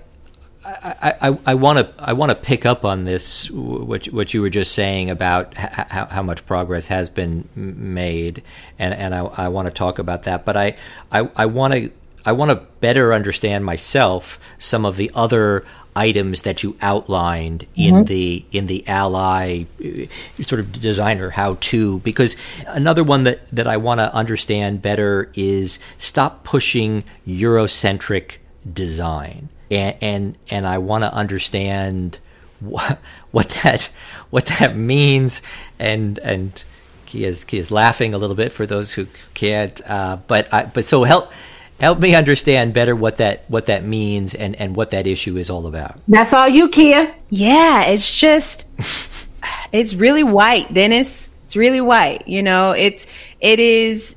[0.82, 4.72] I want to I want to pick up on this what what you were just
[4.72, 8.42] saying about how, how much progress has been made,
[8.78, 10.44] and and I, I want to talk about that.
[10.44, 10.74] But I
[11.12, 11.90] I want to
[12.24, 17.94] I want to better understand myself some of the other items that you outlined in
[17.94, 18.04] mm-hmm.
[18.04, 22.36] the in the ally uh, sort of designer how to because
[22.66, 28.36] another one that that I want to understand better is stop pushing eurocentric
[28.70, 32.18] design and and, and I want to understand
[32.60, 32.98] what
[33.30, 33.90] what that
[34.30, 35.42] what that means.
[35.78, 36.62] And and
[37.06, 40.64] he is he is laughing a little bit for those who can't uh, but I,
[40.64, 41.32] but so help
[41.80, 45.50] help me understand better what that what that means and and what that issue is
[45.50, 45.98] all about.
[46.08, 47.14] That's all you kia?
[47.30, 48.66] Yeah it's just
[49.72, 51.28] it's really white dennis.
[51.44, 52.72] It's really white you know?
[52.72, 53.06] It's
[53.40, 54.15] it is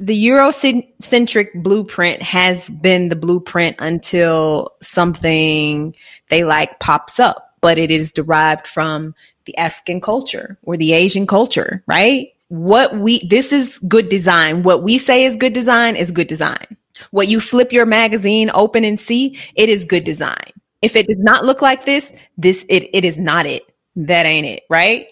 [0.00, 5.94] the Eurocentric blueprint has been the blueprint until something
[6.30, 11.26] they like pops up, but it is derived from the African culture or the Asian
[11.26, 12.28] culture, right?
[12.48, 14.62] What we, this is good design.
[14.62, 16.78] What we say is good design is good design.
[17.10, 20.50] What you flip your magazine open and see, it is good design.
[20.80, 23.62] If it does not look like this, this, it, it is not it.
[23.96, 25.08] That ain't it, right?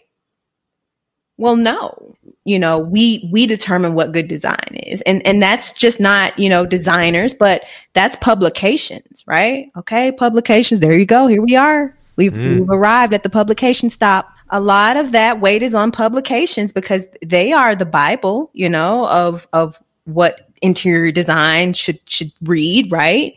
[1.37, 2.14] Well, no
[2.48, 5.02] you know we we determine what good design is.
[5.02, 9.70] And and that's just not you know designers but that's publications right?
[9.76, 11.94] Okay publications there you go here we are.
[12.16, 12.61] We've, mm.
[12.61, 14.32] we've arrived at the publication stop.
[14.48, 19.06] A lot of that weight is on publications because they are the bible you know
[19.08, 23.34] of of what interior design should should read right?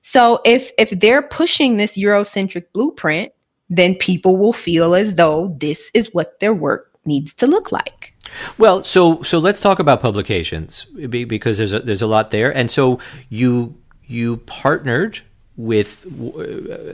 [0.00, 3.32] So if if they're pushing this eurocentric blueprint
[3.68, 8.13] then people will feel as though this is what their work needs to look like
[8.58, 12.70] well, so so let's talk about publications because there's a, there's a lot there, and
[12.70, 15.20] so you you partnered
[15.56, 16.04] with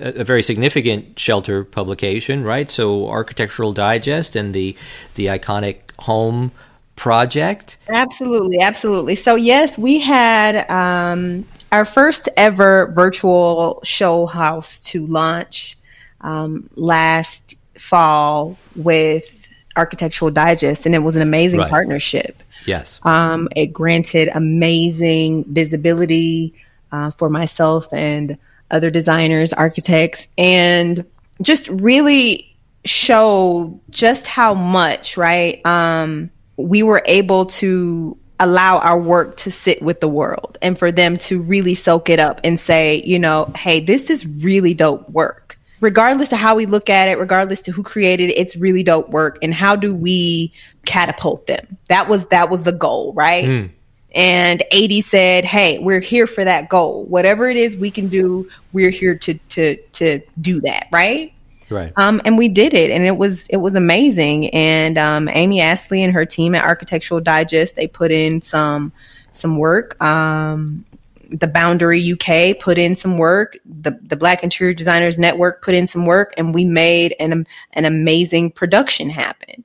[0.00, 2.70] a very significant shelter publication, right?
[2.70, 4.76] So Architectural Digest and the
[5.14, 6.52] the iconic home
[6.96, 7.78] project.
[7.88, 9.16] Absolutely, absolutely.
[9.16, 15.78] So yes, we had um, our first ever virtual show house to launch
[16.20, 19.39] um, last fall with
[19.76, 21.70] Architectural Digest, and it was an amazing right.
[21.70, 22.42] partnership.
[22.66, 23.00] Yes.
[23.02, 26.54] Um, it granted amazing visibility
[26.92, 28.36] uh, for myself and
[28.70, 31.04] other designers, architects, and
[31.42, 35.64] just really show just how much, right?
[35.66, 40.90] Um, we were able to allow our work to sit with the world and for
[40.90, 45.08] them to really soak it up and say, you know, hey, this is really dope
[45.10, 45.49] work
[45.80, 49.08] regardless of how we look at it, regardless to who created it, it's really dope
[49.10, 49.38] work.
[49.42, 50.52] And how do we
[50.84, 51.76] catapult them?
[51.88, 53.44] That was that was the goal, right?
[53.44, 53.70] Mm.
[54.14, 57.04] And AD said, "Hey, we're here for that goal.
[57.04, 61.32] Whatever it is we can do, we're here to to to do that, right?"
[61.70, 61.92] Right.
[61.96, 64.50] Um, and we did it, and it was it was amazing.
[64.50, 68.92] And um, Amy Astley and her team at Architectural Digest they put in some
[69.30, 70.00] some work.
[70.02, 70.84] Um,
[71.30, 73.56] the Boundary UK put in some work.
[73.64, 77.84] The the Black Interior Designers Network put in some work, and we made an an
[77.84, 79.64] amazing production happen.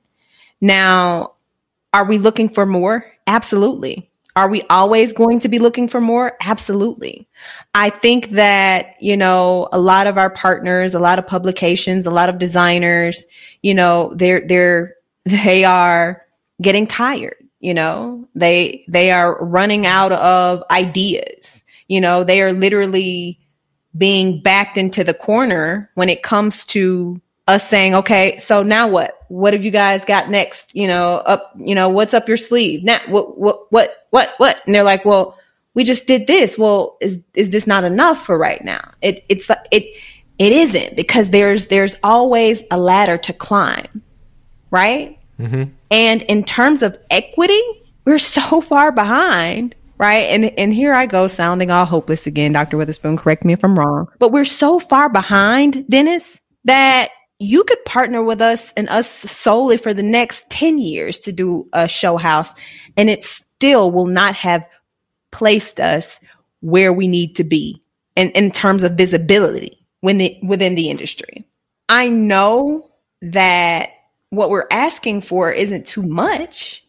[0.60, 1.34] Now,
[1.92, 3.10] are we looking for more?
[3.26, 4.10] Absolutely.
[4.36, 6.36] Are we always going to be looking for more?
[6.42, 7.26] Absolutely.
[7.74, 12.10] I think that, you know, a lot of our partners, a lot of publications, a
[12.10, 13.24] lot of designers,
[13.62, 16.22] you know, they're, they're, they are
[16.60, 17.36] getting tired.
[17.60, 21.55] You know, they, they are running out of ideas
[21.88, 23.38] you know, they are literally
[23.96, 29.18] being backed into the corner when it comes to us saying, okay, so now what?
[29.28, 30.74] What have you guys got next?
[30.74, 32.82] You know, up, you know, what's up your sleeve?
[32.84, 34.62] Now, what, what, what, what, what?
[34.66, 35.38] And they're like, well,
[35.74, 36.58] we just did this.
[36.58, 38.92] Well, is, is this not enough for right now?
[39.02, 39.84] It, it's, it,
[40.38, 44.02] it isn't because there's there's always a ladder to climb,
[44.70, 45.18] right?
[45.38, 45.70] Mm-hmm.
[45.90, 47.60] And in terms of equity,
[48.04, 50.24] we're so far behind, right?
[50.24, 52.76] And and here I go sounding all hopeless again, Dr.
[52.76, 53.18] Weatherspoon.
[53.18, 58.22] Correct me if I'm wrong, but we're so far behind, Dennis, that you could partner
[58.22, 62.48] with us and us solely for the next 10 years to do a show house
[62.96, 64.66] and it still will not have
[65.32, 66.18] placed us
[66.60, 67.82] where we need to be
[68.16, 71.46] in, in terms of visibility the, within the industry.
[71.88, 72.90] I know
[73.20, 73.90] that
[74.30, 76.84] what we're asking for isn't too much.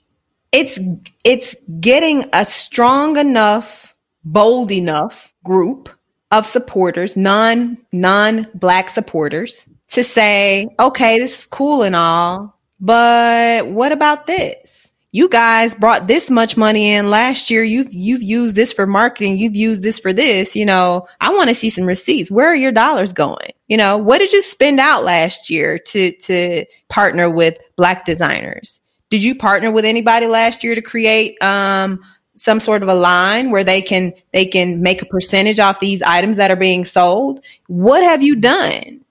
[0.57, 0.79] It's
[1.23, 5.87] it's getting a strong enough, bold enough group
[6.31, 13.67] of supporters, non non black supporters, to say, okay, this is cool and all, but
[13.67, 14.77] what about this?
[15.11, 17.63] you guys brought this much money in last year.
[17.63, 19.37] You've, you've used this for marketing.
[19.37, 20.55] You've used this for this.
[20.55, 22.29] You know, I want to see some receipts.
[22.29, 23.51] Where are your dollars going?
[23.67, 28.79] You know, what did you spend out last year to, to partner with black designers?
[29.09, 32.03] Did you partner with anybody last year to create, um,
[32.35, 36.01] some sort of a line where they can, they can make a percentage off these
[36.03, 37.41] items that are being sold?
[37.67, 39.03] What have you done?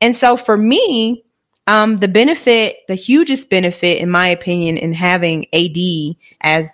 [0.00, 1.24] And so for me,
[1.66, 6.66] um, the benefit, the hugest benefit, in my opinion, in having AD as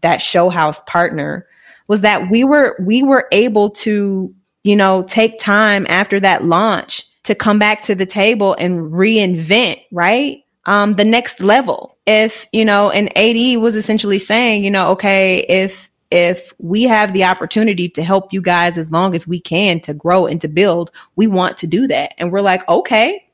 [0.00, 1.46] that show house partner
[1.88, 7.08] was that we were we were able to, you know, take time after that launch
[7.24, 10.44] to come back to the table and reinvent, right?
[10.64, 11.96] Um, the next level.
[12.06, 17.14] If, you know, and AD was essentially saying, you know, okay, if if we have
[17.14, 20.48] the opportunity to help you guys as long as we can to grow and to
[20.48, 22.12] build, we want to do that.
[22.18, 23.24] And we're like, okay,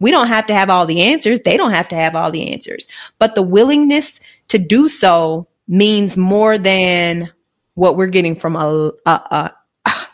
[0.00, 1.40] we don't have to have all the answers.
[1.40, 2.86] They don't have to have all the answers.
[3.18, 7.32] But the willingness to do so means more than
[7.72, 9.54] what we're getting from a, a, a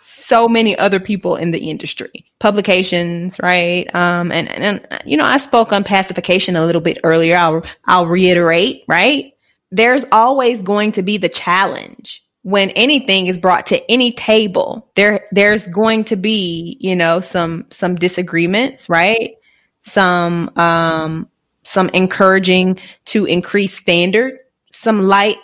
[0.02, 3.92] so many other people in the industry, publications, right?
[3.94, 7.36] Um, and, and, and, you know, I spoke on pacification a little bit earlier.
[7.36, 9.32] I'll, I'll reiterate, right?
[9.70, 14.90] There's always going to be the challenge when anything is brought to any table.
[14.96, 19.36] There, there's going to be, you know, some, some disagreements, right?
[19.82, 21.28] some um,
[21.64, 24.38] some encouraging to increase standard,
[24.72, 25.36] some light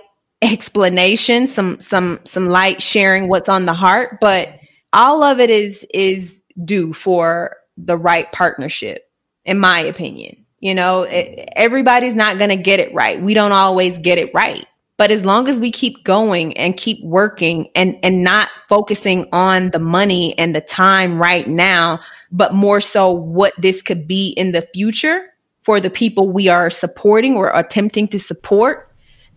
[0.42, 4.48] explanation, some some some light sharing what's on the heart, but
[4.92, 9.10] all of it is is due for the right partnership,
[9.44, 10.44] in my opinion.
[10.60, 13.20] You know, it, everybody's not going to get it right.
[13.20, 14.66] We don't always get it right.
[14.96, 19.70] But as long as we keep going and keep working and, and not focusing on
[19.70, 22.00] the money and the time right now,
[22.32, 25.32] but more so what this could be in the future
[25.62, 28.87] for the people we are supporting or attempting to support,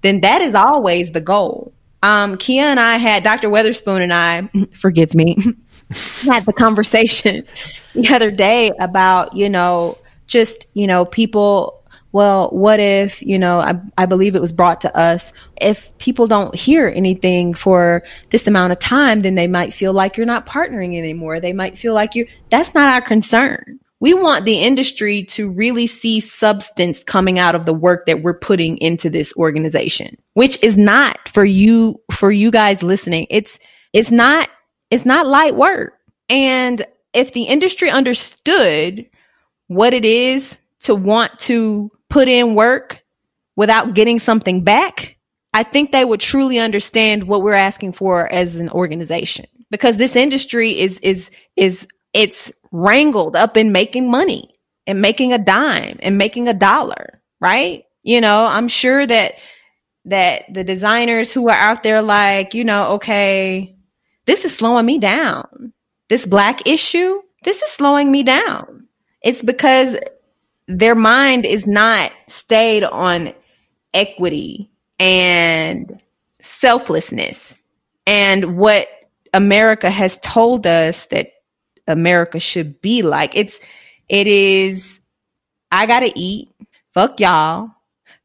[0.02, 1.74] then that is always the goal.
[2.04, 3.50] Um, Kia and I had Dr.
[3.50, 5.36] Weatherspoon and I, forgive me,
[6.24, 7.46] had the conversation
[7.94, 9.98] the other day about, you know,
[10.28, 11.82] just, you know, people
[12.14, 15.32] well, what if, you know, I, I believe it was brought to us.
[15.62, 20.18] If people don't hear anything for this amount of time, then they might feel like
[20.18, 21.40] you're not partnering anymore.
[21.40, 23.80] They might feel like you're, that's not our concern.
[24.02, 28.34] We want the industry to really see substance coming out of the work that we're
[28.34, 33.28] putting into this organization, which is not for you, for you guys listening.
[33.30, 33.60] It's,
[33.94, 34.50] it's not,
[34.90, 36.00] it's not light work.
[36.30, 36.84] And
[37.14, 39.08] if the industry understood
[39.68, 43.04] what it is to want to put in work
[43.56, 45.16] without getting something back,
[45.54, 50.16] I think they would truly understand what we're asking for as an organization because this
[50.16, 54.54] industry is, is, is, it's wrangled up in making money
[54.88, 57.86] and making a dime and making a dollar, right?
[58.04, 59.36] You know, I'm sure that,
[60.06, 63.76] that the designers who are out there like, you know, okay,
[64.26, 65.74] this is slowing me down.
[66.10, 68.88] This black issue, this is slowing me down.
[69.22, 69.98] It's because
[70.68, 73.34] their mind is not stayed on
[73.94, 76.02] equity and
[76.42, 77.54] selflessness
[78.08, 78.88] and what
[79.34, 81.32] America has told us that
[81.88, 83.36] America should be like.
[83.36, 83.60] It's
[84.10, 85.00] it is
[85.72, 86.50] I gotta eat.
[86.94, 87.70] Fuck y'all.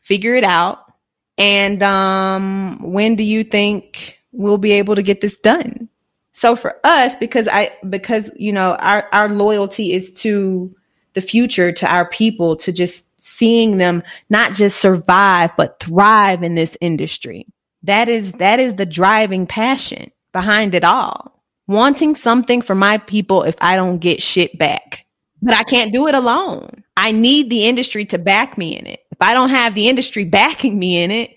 [0.01, 0.93] Figure it out.
[1.39, 5.89] And um when do you think we'll be able to get this done?
[6.33, 10.75] So for us, because I because you know our, our loyalty is to
[11.17, 16.55] the future to our people to just seeing them not just survive but thrive in
[16.55, 17.47] this industry
[17.83, 21.36] that is that is the driving passion behind it all
[21.67, 25.05] wanting something for my people if i don't get shit back
[25.43, 29.01] but i can't do it alone i need the industry to back me in it
[29.11, 31.31] if i don't have the industry backing me in it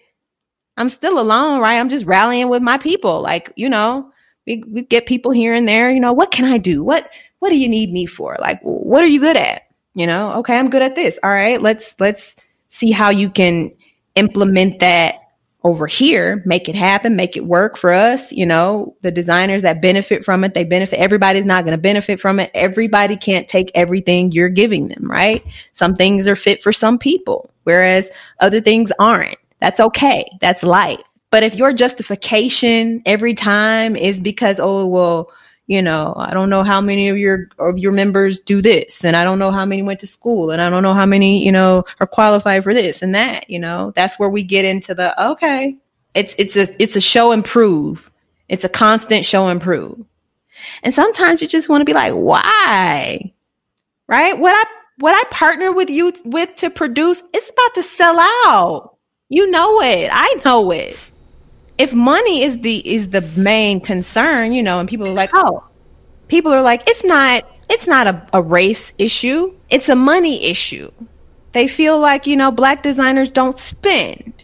[0.77, 4.11] i'm still alone right i'm just rallying with my people like you know
[4.45, 6.81] We, we get people here and there, you know, what can I do?
[6.83, 7.05] What
[7.39, 8.35] what do you need me for?
[8.39, 9.61] Like what are you good at?
[9.93, 11.19] You know, okay, I'm good at this.
[11.21, 12.35] All right, let's let's
[12.69, 13.69] see how you can
[14.15, 15.15] implement that
[15.63, 18.31] over here, make it happen, make it work for us.
[18.31, 20.99] You know, the designers that benefit from it, they benefit.
[20.99, 22.49] Everybody's not going to benefit from it.
[22.53, 25.43] Everybody can't take everything you're giving them, right?
[25.73, 29.37] Some things are fit for some people, whereas other things aren't.
[29.59, 30.25] That's okay.
[30.39, 31.01] That's life.
[31.31, 35.31] But if your justification every time is because, oh, well,
[35.69, 39.15] you know, I don't know how many of your of your members do this, and
[39.15, 41.51] I don't know how many went to school, and I don't know how many, you
[41.51, 43.47] know, are qualified for this and that.
[43.51, 45.77] You know, that's where we get into the okay.
[46.15, 48.09] It's it's a it's a show and prove.
[48.47, 50.03] It's a constant show and prove.
[50.81, 53.31] And sometimes you just want to be like, why?
[54.07, 54.39] Right?
[54.39, 54.65] What I
[54.97, 58.97] what I partner with you with to produce, it's about to sell out.
[59.29, 60.09] You know it.
[60.11, 61.11] I know it
[61.79, 65.63] if money is the is the main concern, you know, and people are like, oh,
[66.27, 70.91] people are like, it's not it's not a, a race issue, it's a money issue.
[71.53, 74.43] They feel like, you know, black designers don't spend.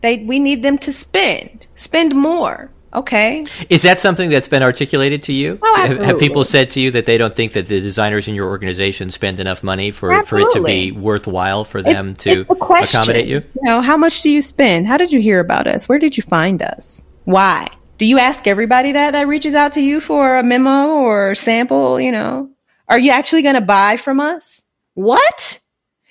[0.00, 1.66] They we need them to spend.
[1.74, 2.70] Spend more.
[2.94, 3.44] Okay.
[3.70, 5.58] Is that something that's been articulated to you?
[5.62, 6.06] Oh, absolutely.
[6.06, 9.10] Have people said to you that they don't think that the designers in your organization
[9.10, 13.26] spend enough money for, for it to be worthwhile for them it's, to it's accommodate
[13.26, 13.36] you?
[13.36, 14.86] You know, how much do you spend?
[14.86, 15.88] How did you hear about us?
[15.88, 17.04] Where did you find us?
[17.24, 17.68] Why?
[17.96, 22.00] Do you ask everybody that that reaches out to you for a memo or sample,
[22.00, 22.50] you know?
[22.88, 24.62] Are you actually going to buy from us?
[24.94, 25.60] What?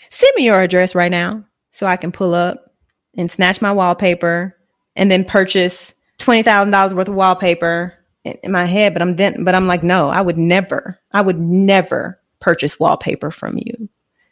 [0.09, 2.73] Send me your address right now so I can pull up
[3.15, 4.57] and snatch my wallpaper
[4.95, 7.93] and then purchase twenty thousand dollars worth of wallpaper
[8.23, 11.39] in, in, my head, but I'm but I'm like, no, I would never, I would
[11.39, 13.89] never purchase wallpaper from you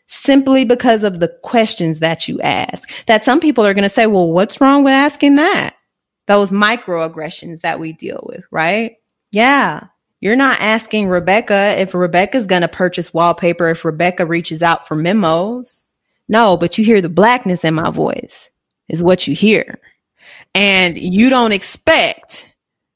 [0.10, 2.90] simply because of the questions that you ask.
[3.06, 5.76] That some people are going to say, well, what's wrong with asking that?
[6.28, 8.98] Those microaggressions that we deal with, right?
[9.32, 9.86] Yeah.
[10.20, 14.96] You're not asking Rebecca if Rebecca's going to purchase wallpaper if Rebecca reaches out for
[14.96, 15.86] memos.
[16.28, 18.52] No, but you hear the blackness in my voice
[18.90, 19.80] is what you hear
[20.54, 22.54] and you don't expect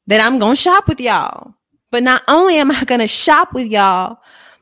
[0.07, 1.53] that I'm going to shop with y'all.
[1.91, 4.19] But not only am I going to shop with y'all,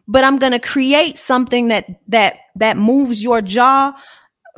[0.08, 3.94] but I'm going to create something that, that, that moves your jaw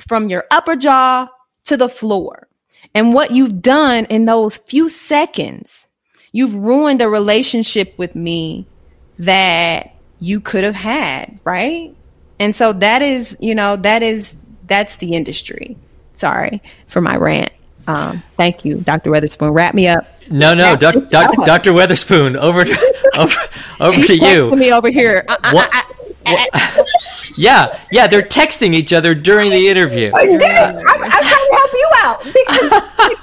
[0.07, 1.27] from your upper jaw
[1.65, 2.47] to the floor.
[2.95, 5.87] And what you've done in those few seconds,
[6.31, 8.67] you've ruined a relationship with me
[9.19, 11.95] that you could have had, right?
[12.39, 15.77] And so that is, you know, that is, that's the industry.
[16.15, 17.51] Sorry for my rant.
[17.87, 19.11] Um, thank you, Dr.
[19.11, 19.53] Weatherspoon.
[19.53, 20.07] Wrap me up.
[20.29, 21.71] No, no, doc, doc, Dr.
[21.71, 23.39] Weatherspoon, over to, over,
[23.79, 24.55] over to you.
[24.55, 25.25] me over here.
[25.27, 25.81] Uh, uh, uh
[27.37, 30.09] yeah, yeah, they're texting each other during the interview.
[30.15, 33.17] I'm, I'm, trying to help you out because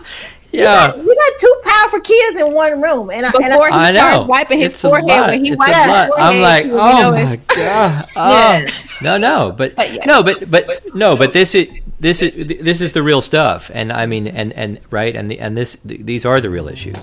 [0.52, 3.92] yeah, you got, you got, two powerful kids in one room, and, before and I,
[3.92, 6.78] he started wiping his it's forehead when he it's wiped his forehead, I'm like, you
[6.78, 8.30] oh know, my god, oh.
[8.30, 8.64] Yeah.
[9.00, 10.04] no, no, but, But yeah.
[10.04, 11.68] no, but but no, but this is
[12.00, 15.38] this is this is the real stuff, and I mean, and and right, and the,
[15.38, 16.96] and this these are the real issues.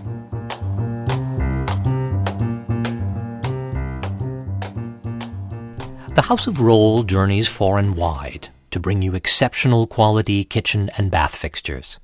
[6.15, 11.11] The House of Rohl journeys far and wide to bring you exceptional quality kitchen and
[11.11, 11.99] bath fixtures.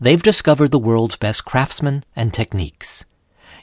[0.00, 3.04] They've discovered the world's best craftsmen and techniques.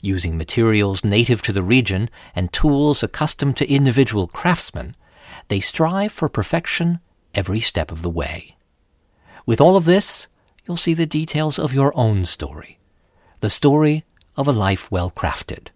[0.01, 4.95] Using materials native to the region and tools accustomed to individual craftsmen,
[5.49, 7.01] they strive for perfection
[7.35, 8.55] every step of the way.
[9.43, 10.27] With all of this,
[10.67, 12.77] you'll see the details of your own story.
[13.39, 14.05] The story
[14.37, 15.69] of a life well crafted.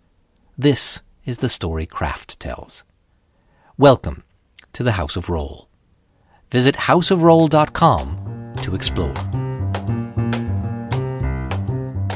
[0.55, 2.83] This is the story Craft tells.
[3.75, 4.23] Welcome
[4.73, 5.65] to the House of Rohl.
[6.51, 9.15] Visit houseofrohl.com to explore.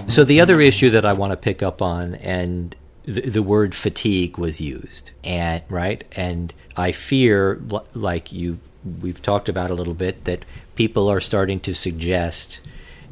[0.08, 2.76] So, the other issue that I want to pick up on, and
[3.06, 7.60] the, the word fatigue was used, and right, and I fear,
[7.96, 8.60] like you,
[9.02, 10.46] we've talked about a little bit, that
[10.80, 12.62] people are starting to suggest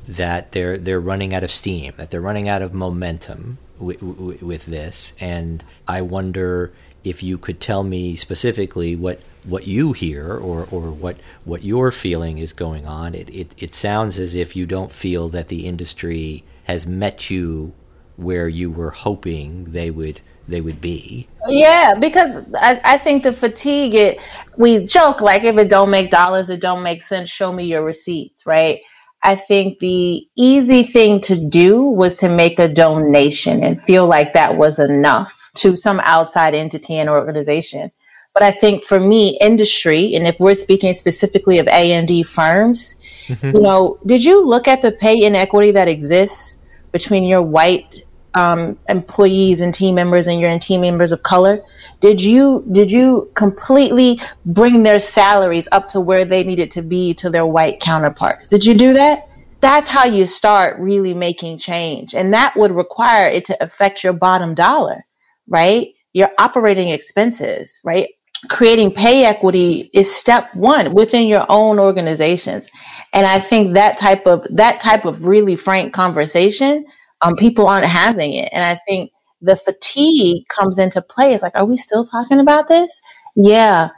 [0.07, 4.65] that they're they're running out of steam, that they're running out of momentum with, with
[4.67, 6.71] this, and I wonder
[7.03, 11.91] if you could tell me specifically what what you hear or, or what what you're
[11.91, 13.13] feeling is going on.
[13.13, 17.73] It, it it sounds as if you don't feel that the industry has met you
[18.15, 21.27] where you were hoping they would they would be.
[21.47, 24.19] Yeah, because I, I think the fatigue it
[24.57, 27.83] we joke like if it don't make dollars, it don't make sense, show me your
[27.83, 28.81] receipts, right?
[29.23, 34.33] I think the easy thing to do was to make a donation and feel like
[34.33, 37.91] that was enough to some outside entity and organization.
[38.33, 42.21] But I think for me, industry, and if we're speaking specifically of A and D
[42.21, 42.95] firms,
[43.25, 43.55] mm-hmm.
[43.55, 48.03] you know, did you look at the pay inequity that exists between your white
[48.37, 51.63] um, employees and team members and your team members of color?
[52.01, 57.15] Did you did you completely bring their salaries up to where they needed to be
[57.15, 58.49] to their white counterparts?
[58.49, 59.23] Did you do that?
[59.59, 64.13] That's how you start really making change, and that would require it to affect your
[64.13, 65.03] bottom dollar,
[65.47, 65.87] right?
[66.13, 68.07] Your operating expenses, right?
[68.49, 72.69] creating pay equity is step one within your own organizations
[73.13, 76.85] and i think that type of that type of really frank conversation
[77.21, 79.11] um, people aren't having it and i think
[79.41, 83.01] the fatigue comes into play it's like are we still talking about this
[83.35, 83.89] yeah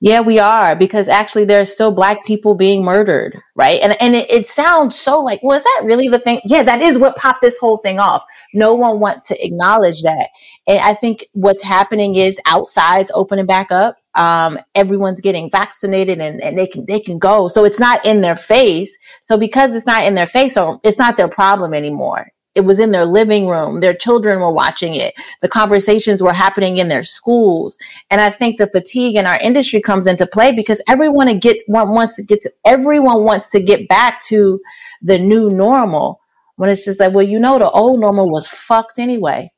[0.00, 4.14] yeah we are because actually there are still black people being murdered right and and
[4.14, 7.16] it, it sounds so like well is that really the thing yeah that is what
[7.16, 8.22] popped this whole thing off
[8.54, 10.28] no one wants to acknowledge that
[10.66, 13.98] and I think what's happening is outside's opening back up.
[14.14, 17.48] Um, everyone's getting vaccinated and, and they can they can go.
[17.48, 18.96] So it's not in their face.
[19.20, 22.28] So because it's not in their face, so it's not their problem anymore.
[22.56, 23.80] It was in their living room.
[23.80, 25.14] Their children were watching it.
[25.42, 27.78] The conversations were happening in their schools.
[28.10, 31.58] And I think the fatigue in our industry comes into play because everyone to get
[31.68, 34.60] wants to get to everyone wants to get back to
[35.02, 36.20] the new normal
[36.56, 39.50] when it's just like, well, you know, the old normal was fucked anyway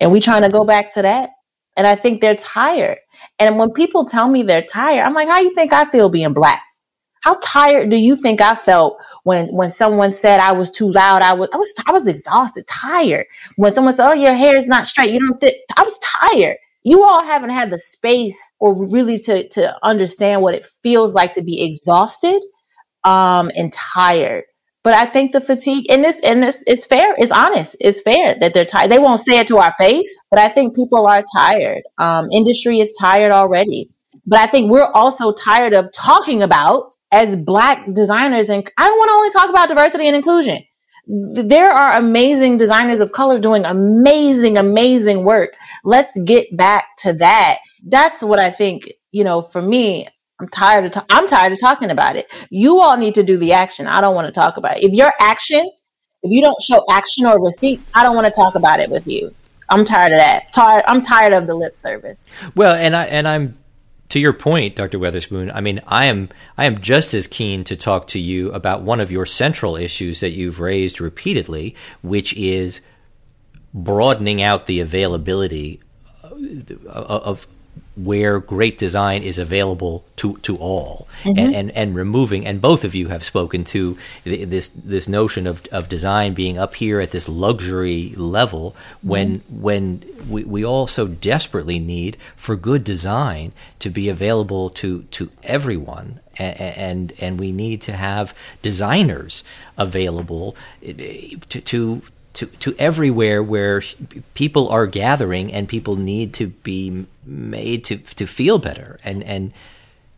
[0.00, 1.30] and we trying to go back to that.
[1.76, 2.98] And I think they're tired.
[3.38, 6.32] And when people tell me they're tired, I'm like, how you think I feel being
[6.32, 6.62] black?
[7.26, 11.22] How tired do you think I felt when when someone said I was too loud?
[11.22, 13.26] I was I was I was exhausted, tired.
[13.56, 15.40] When someone said, "Oh, your hair is not straight," you don't.
[15.40, 15.60] Th-.
[15.76, 16.56] I was tired.
[16.84, 21.32] You all haven't had the space or really to to understand what it feels like
[21.32, 22.40] to be exhausted
[23.02, 24.44] um, and tired.
[24.84, 27.16] But I think the fatigue in this, in this, it's fair.
[27.18, 27.74] It's honest.
[27.80, 28.92] It's fair that they're tired.
[28.92, 31.82] They won't say it to our face, but I think people are tired.
[31.98, 33.90] Um, industry is tired already.
[34.26, 38.50] But I think we're also tired of talking about as Black designers.
[38.50, 40.64] And I don't want to only talk about diversity and inclusion.
[41.06, 45.54] There are amazing designers of color doing amazing, amazing work.
[45.84, 47.58] Let's get back to that.
[47.86, 50.08] That's what I think, you know, for me,
[50.40, 52.26] I'm tired of ta- I'm tired of talking about it.
[52.50, 53.86] You all need to do the action.
[53.86, 54.82] I don't want to talk about it.
[54.82, 55.70] If your action,
[56.22, 59.06] if you don't show action or receipts, I don't want to talk about it with
[59.06, 59.32] you.
[59.68, 60.52] I'm tired of that.
[60.52, 60.84] Tired.
[60.86, 62.28] I'm tired of the lip service.
[62.54, 63.54] Well, and I and I'm
[64.10, 64.98] to your point, Dr.
[64.98, 65.50] Weatherspoon.
[65.54, 69.00] I mean, I am I am just as keen to talk to you about one
[69.00, 72.80] of your central issues that you've raised repeatedly, which is
[73.74, 75.80] broadening out the availability
[76.24, 77.46] uh, of
[77.96, 81.38] where great design is available to to all mm-hmm.
[81.38, 85.64] and, and and removing and both of you have spoken to this this notion of
[85.72, 89.62] of design being up here at this luxury level when mm-hmm.
[89.62, 95.30] when we, we all so desperately need for good design to be available to to
[95.42, 99.42] everyone and and, and we need to have designers
[99.78, 102.02] available eh, to to
[102.36, 103.82] to, to everywhere where
[104.34, 109.52] people are gathering and people need to be made to to feel better and and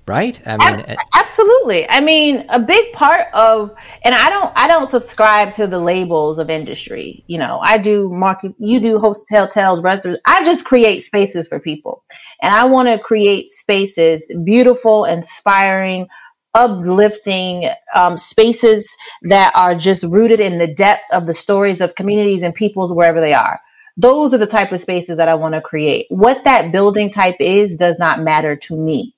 [0.08, 0.40] right?
[0.44, 1.88] I mean absolutely.
[1.88, 6.40] I mean a big part of and i don't i don't subscribe to the labels
[6.40, 7.22] of industry.
[7.28, 10.20] You know i do market you do host hotels restaurants.
[10.26, 12.02] I just create spaces for people.
[12.42, 16.08] And i want to create spaces beautiful inspiring
[16.54, 22.42] uplifting um, spaces that are just rooted in the depth of the stories of communities
[22.42, 23.60] and peoples wherever they are.
[23.96, 26.06] Those are the type of spaces that I want to create.
[26.08, 29.14] What that building type is does not matter to me.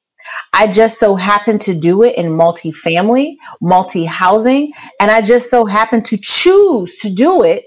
[0.52, 5.64] I just so happen to do it in multifamily, multi housing, and I just so
[5.64, 7.64] happen to choose to do it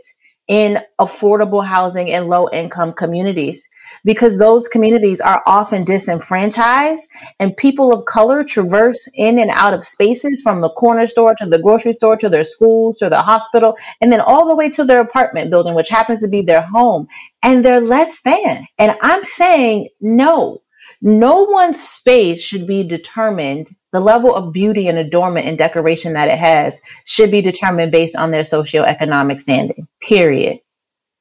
[0.47, 3.67] in affordable housing and low income communities
[4.03, 9.85] because those communities are often disenfranchised and people of color traverse in and out of
[9.85, 13.75] spaces from the corner store to the grocery store to their schools to the hospital
[14.01, 17.07] and then all the way to their apartment building which happens to be their home.
[17.41, 18.67] And they're less than.
[18.77, 20.59] And i'm saying no.
[21.05, 23.69] No one's space should be determined.
[23.91, 28.15] The level of beauty and adornment and decoration that it has should be determined based
[28.15, 30.59] on their socioeconomic standing period.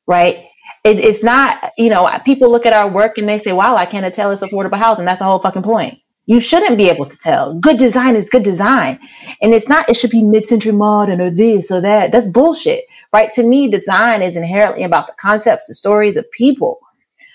[0.07, 0.47] Right
[0.85, 3.87] it, it's not, you know, people look at our work and they say, wow, I
[3.87, 5.05] can't tell it's affordable housing.
[5.05, 5.99] That's the whole fucking point.
[6.26, 7.55] You shouldn't be able to tell.
[7.59, 8.99] Good design is good design.
[9.41, 12.11] And it's not, it should be mid century modern or this or that.
[12.11, 13.30] That's bullshit, right?
[13.33, 16.78] To me, design is inherently about the concepts, the stories of people.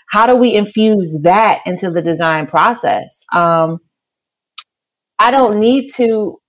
[0.09, 3.21] How do we infuse that into the design process?
[3.35, 3.79] Um,
[5.19, 6.39] I don't need to,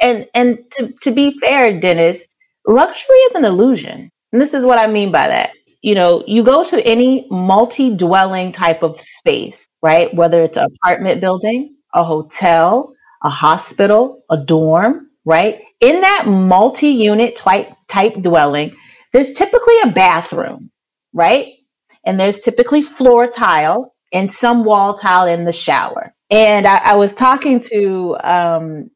[0.00, 2.26] and and to, to be fair, Dennis,
[2.66, 4.10] luxury is an illusion.
[4.32, 5.52] And this is what I mean by that
[5.84, 10.12] you know, you go to any multi dwelling type of space, right?
[10.14, 15.60] Whether it's an apartment building, a hotel, a hospital, a dorm, right?
[15.80, 18.74] In that multi unit type, type dwelling,
[19.12, 20.70] there's typically a bathroom,
[21.12, 21.50] right?
[22.06, 26.14] And there's typically floor tile and some wall tile in the shower.
[26.30, 28.90] And I, I was talking to um,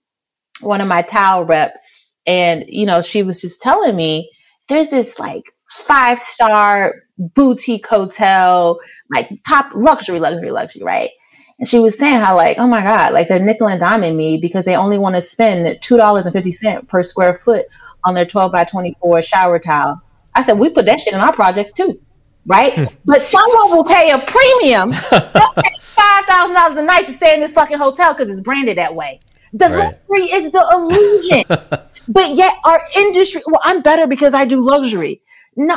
[0.62, 1.80] one of my tile reps,
[2.26, 4.30] and you know, she was just telling me
[4.70, 8.78] there's this like five star boutique hotel,
[9.12, 11.10] like top luxury, luxury, luxury, right?
[11.58, 14.38] And she was saying how like, oh my God, like they're nickel and diming me
[14.38, 17.66] because they only want to spend two dollars and fifty cent per square foot
[18.04, 20.00] on their twelve by twenty four shower tile.
[20.34, 22.00] I said, we put that shit in our projects too,
[22.46, 22.72] right?
[22.74, 22.84] Hmm.
[23.04, 27.52] but someone will pay a premium, five thousand dollars a night to stay in this
[27.52, 29.20] fucking hotel because it's branded that way.
[29.52, 29.98] The right.
[30.08, 31.88] luxury is the illusion.
[32.08, 35.22] but yet our industry, well, I'm better because I do luxury.
[35.58, 35.76] No,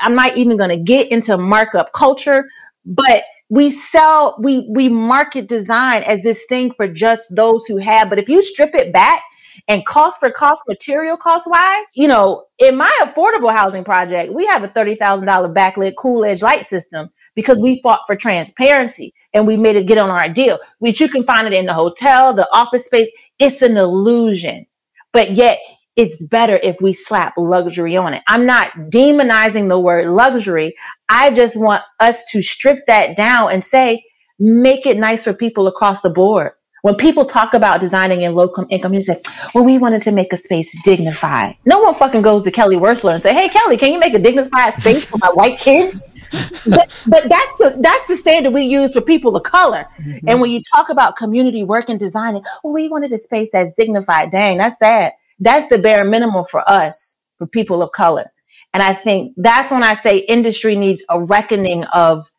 [0.00, 2.44] I'm not even going to get into markup culture,
[2.84, 8.08] but we sell, we we market design as this thing for just those who have.
[8.08, 9.20] But if you strip it back
[9.66, 14.46] and cost for cost, material cost wise, you know, in my affordable housing project, we
[14.46, 19.56] have a $30,000 backlit cool edge light system because we fought for transparency and we
[19.56, 22.48] made it get on our deal, which you can find it in the hotel, the
[22.52, 23.08] office space.
[23.40, 24.66] It's an illusion.
[25.12, 25.58] But yet
[25.96, 28.22] it's better if we slap luxury on it.
[28.28, 30.74] I'm not demonizing the word luxury.
[31.08, 34.04] I just want us to strip that down and say,
[34.38, 36.52] make it nice for people across the board.
[36.82, 39.20] When people talk about designing in low income, you say,
[39.54, 41.56] well, we wanted to make a space dignified.
[41.64, 44.20] No one fucking goes to Kelly Wearstler and say, hey, Kelly, can you make a
[44.20, 46.12] dignified space for my white kids?
[46.66, 49.86] but, but that's the that's the standard we use for people of color.
[49.98, 50.28] Mm-hmm.
[50.28, 53.72] And when you talk about community work and designing, well, we wanted a space that's
[53.72, 54.30] dignified.
[54.30, 55.12] Dang, that's sad.
[55.38, 58.30] That's the bare minimum for us, for people of color.
[58.74, 62.30] And I think that's when I say industry needs a reckoning of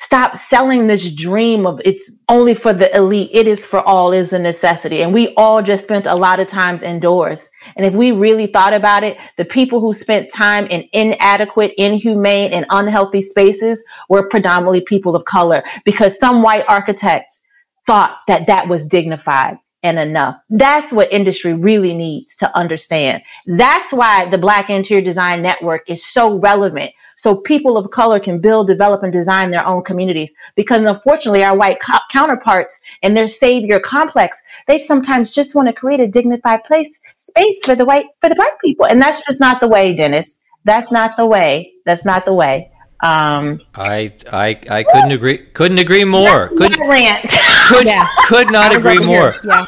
[0.00, 3.28] stop selling this dream of it's only for the elite.
[3.32, 5.02] It is for all is a necessity.
[5.02, 7.50] And we all just spent a lot of times indoors.
[7.76, 12.52] And if we really thought about it, the people who spent time in inadequate, inhumane,
[12.52, 17.38] and unhealthy spaces were predominantly people of color because some white architect
[17.86, 20.36] thought that that was dignified and enough.
[20.50, 23.22] That's what industry really needs to understand.
[23.46, 26.90] That's why the Black Interior Design Network is so relevant.
[27.16, 30.32] So people of color can build, develop, and design their own communities.
[30.54, 35.74] Because unfortunately, our white co- counterparts and their savior complex, they sometimes just want to
[35.74, 38.86] create a dignified place, space for the white, for the black people.
[38.86, 40.40] And that's just not the way, Dennis.
[40.64, 41.72] That's not the way.
[41.84, 42.70] That's not the way.
[43.02, 46.48] Um, I I I couldn't agree couldn't agree more.
[46.48, 47.24] Could rant.
[47.70, 48.08] Could yeah.
[48.26, 49.32] could not agree more.
[49.44, 49.64] Yeah.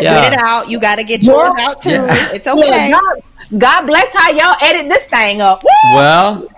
[0.00, 0.22] yeah.
[0.22, 0.68] Get it out.
[0.68, 1.90] You got to get yours out too.
[1.90, 2.32] Yeah.
[2.32, 2.90] It's okay.
[2.90, 3.22] God,
[3.58, 5.62] God, bless how y'all edit this thing up.
[5.62, 5.70] Woo!
[5.94, 6.48] Well,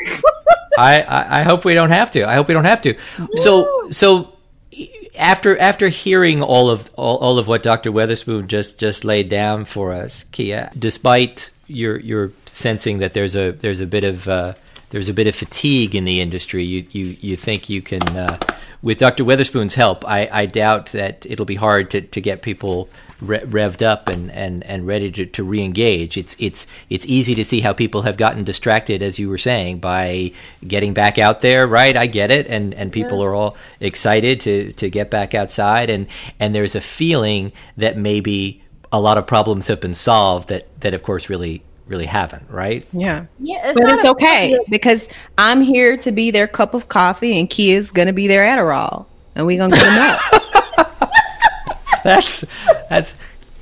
[0.78, 2.28] I, I I hope we don't have to.
[2.28, 2.96] I hope we don't have to.
[3.34, 4.34] So so
[5.16, 7.90] after after hearing all of all, all of what Dr.
[7.90, 13.52] Weatherspoon just just laid down for us, Kia, despite your your sensing that there's a
[13.52, 14.54] there's a bit of uh,
[14.94, 16.62] there's a bit of fatigue in the industry.
[16.62, 18.38] You you you think you can, uh,
[18.80, 19.24] with Dr.
[19.24, 22.88] Weatherspoon's help, I, I doubt that it'll be hard to, to get people
[23.20, 26.16] re- revved up and, and, and ready to, to re-engage.
[26.16, 29.80] It's it's it's easy to see how people have gotten distracted, as you were saying,
[29.80, 30.30] by
[30.64, 31.66] getting back out there.
[31.66, 33.24] Right, I get it, and and people yeah.
[33.24, 36.06] are all excited to to get back outside, and
[36.38, 40.94] and there's a feeling that maybe a lot of problems have been solved that that
[40.94, 42.86] of course really really haven't, right?
[42.92, 43.26] Yeah.
[43.38, 43.70] Yeah.
[43.70, 45.02] It's but it's okay because
[45.36, 49.06] I'm here to be their cup of coffee and Kia's gonna be their Adderall.
[49.34, 50.18] And we're gonna get them
[50.78, 51.10] up.
[52.04, 52.44] that's
[52.88, 53.14] that's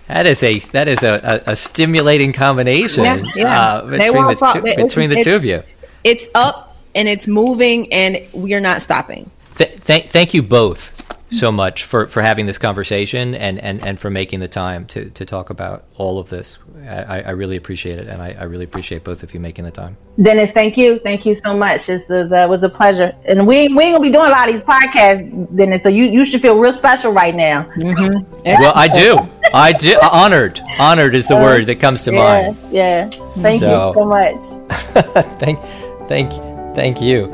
[0.09, 3.61] that is a that is a, a, a stimulating combination yeah, yeah.
[3.61, 5.63] Uh, between the two, it, between the two of you.
[6.05, 9.31] It's up and it's moving and we are not stopping.
[9.57, 10.92] Th- th- thank you both
[11.33, 15.11] so much for, for having this conversation and, and, and for making the time to,
[15.11, 16.59] to talk about all of this.
[16.87, 19.71] I, I really appreciate it, and I, I really appreciate both of you making the
[19.71, 19.97] time.
[20.21, 20.99] Dennis, thank you.
[20.99, 21.87] Thank you so much.
[21.87, 23.15] This was, uh, was a pleasure.
[23.25, 25.89] And we, we ain't going to be doing a lot of these podcasts, Dennis, so
[25.89, 27.63] you, you should feel real special right now.
[27.77, 28.43] Mm-hmm.
[28.45, 29.17] Well, I do.
[29.55, 29.99] I do.
[30.03, 30.61] Honored.
[30.79, 32.59] Honored is the uh, word that comes to yeah, mind.
[32.71, 33.11] Yeah.
[33.39, 34.41] Thank so, you so much.
[35.39, 35.61] thank,
[36.09, 36.33] thank,
[36.75, 37.29] thank you.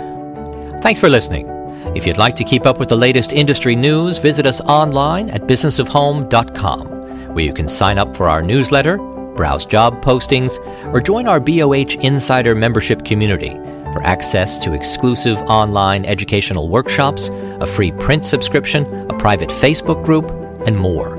[0.82, 1.57] Thanks for listening.
[1.94, 5.42] If you'd like to keep up with the latest industry news, visit us online at
[5.42, 8.98] businessofhome.com, where you can sign up for our newsletter,
[9.34, 10.58] browse job postings,
[10.92, 13.50] or join our BOH Insider membership community
[13.92, 17.28] for access to exclusive online educational workshops,
[17.60, 20.30] a free print subscription, a private Facebook group,
[20.66, 21.16] and more.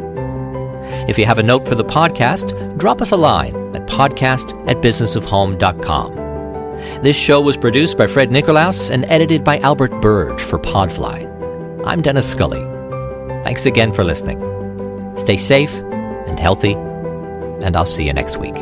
[1.10, 4.78] If you have a note for the podcast, drop us a line at podcast at
[4.78, 6.29] businessofhome.com.
[7.02, 11.24] This show was produced by Fred Nicolaus and edited by Albert Burge for Podfly.
[11.86, 12.60] I'm Dennis Scully.
[13.46, 14.38] Thanks again for listening.
[15.16, 18.58] Stay safe and healthy, and I'll see you next week.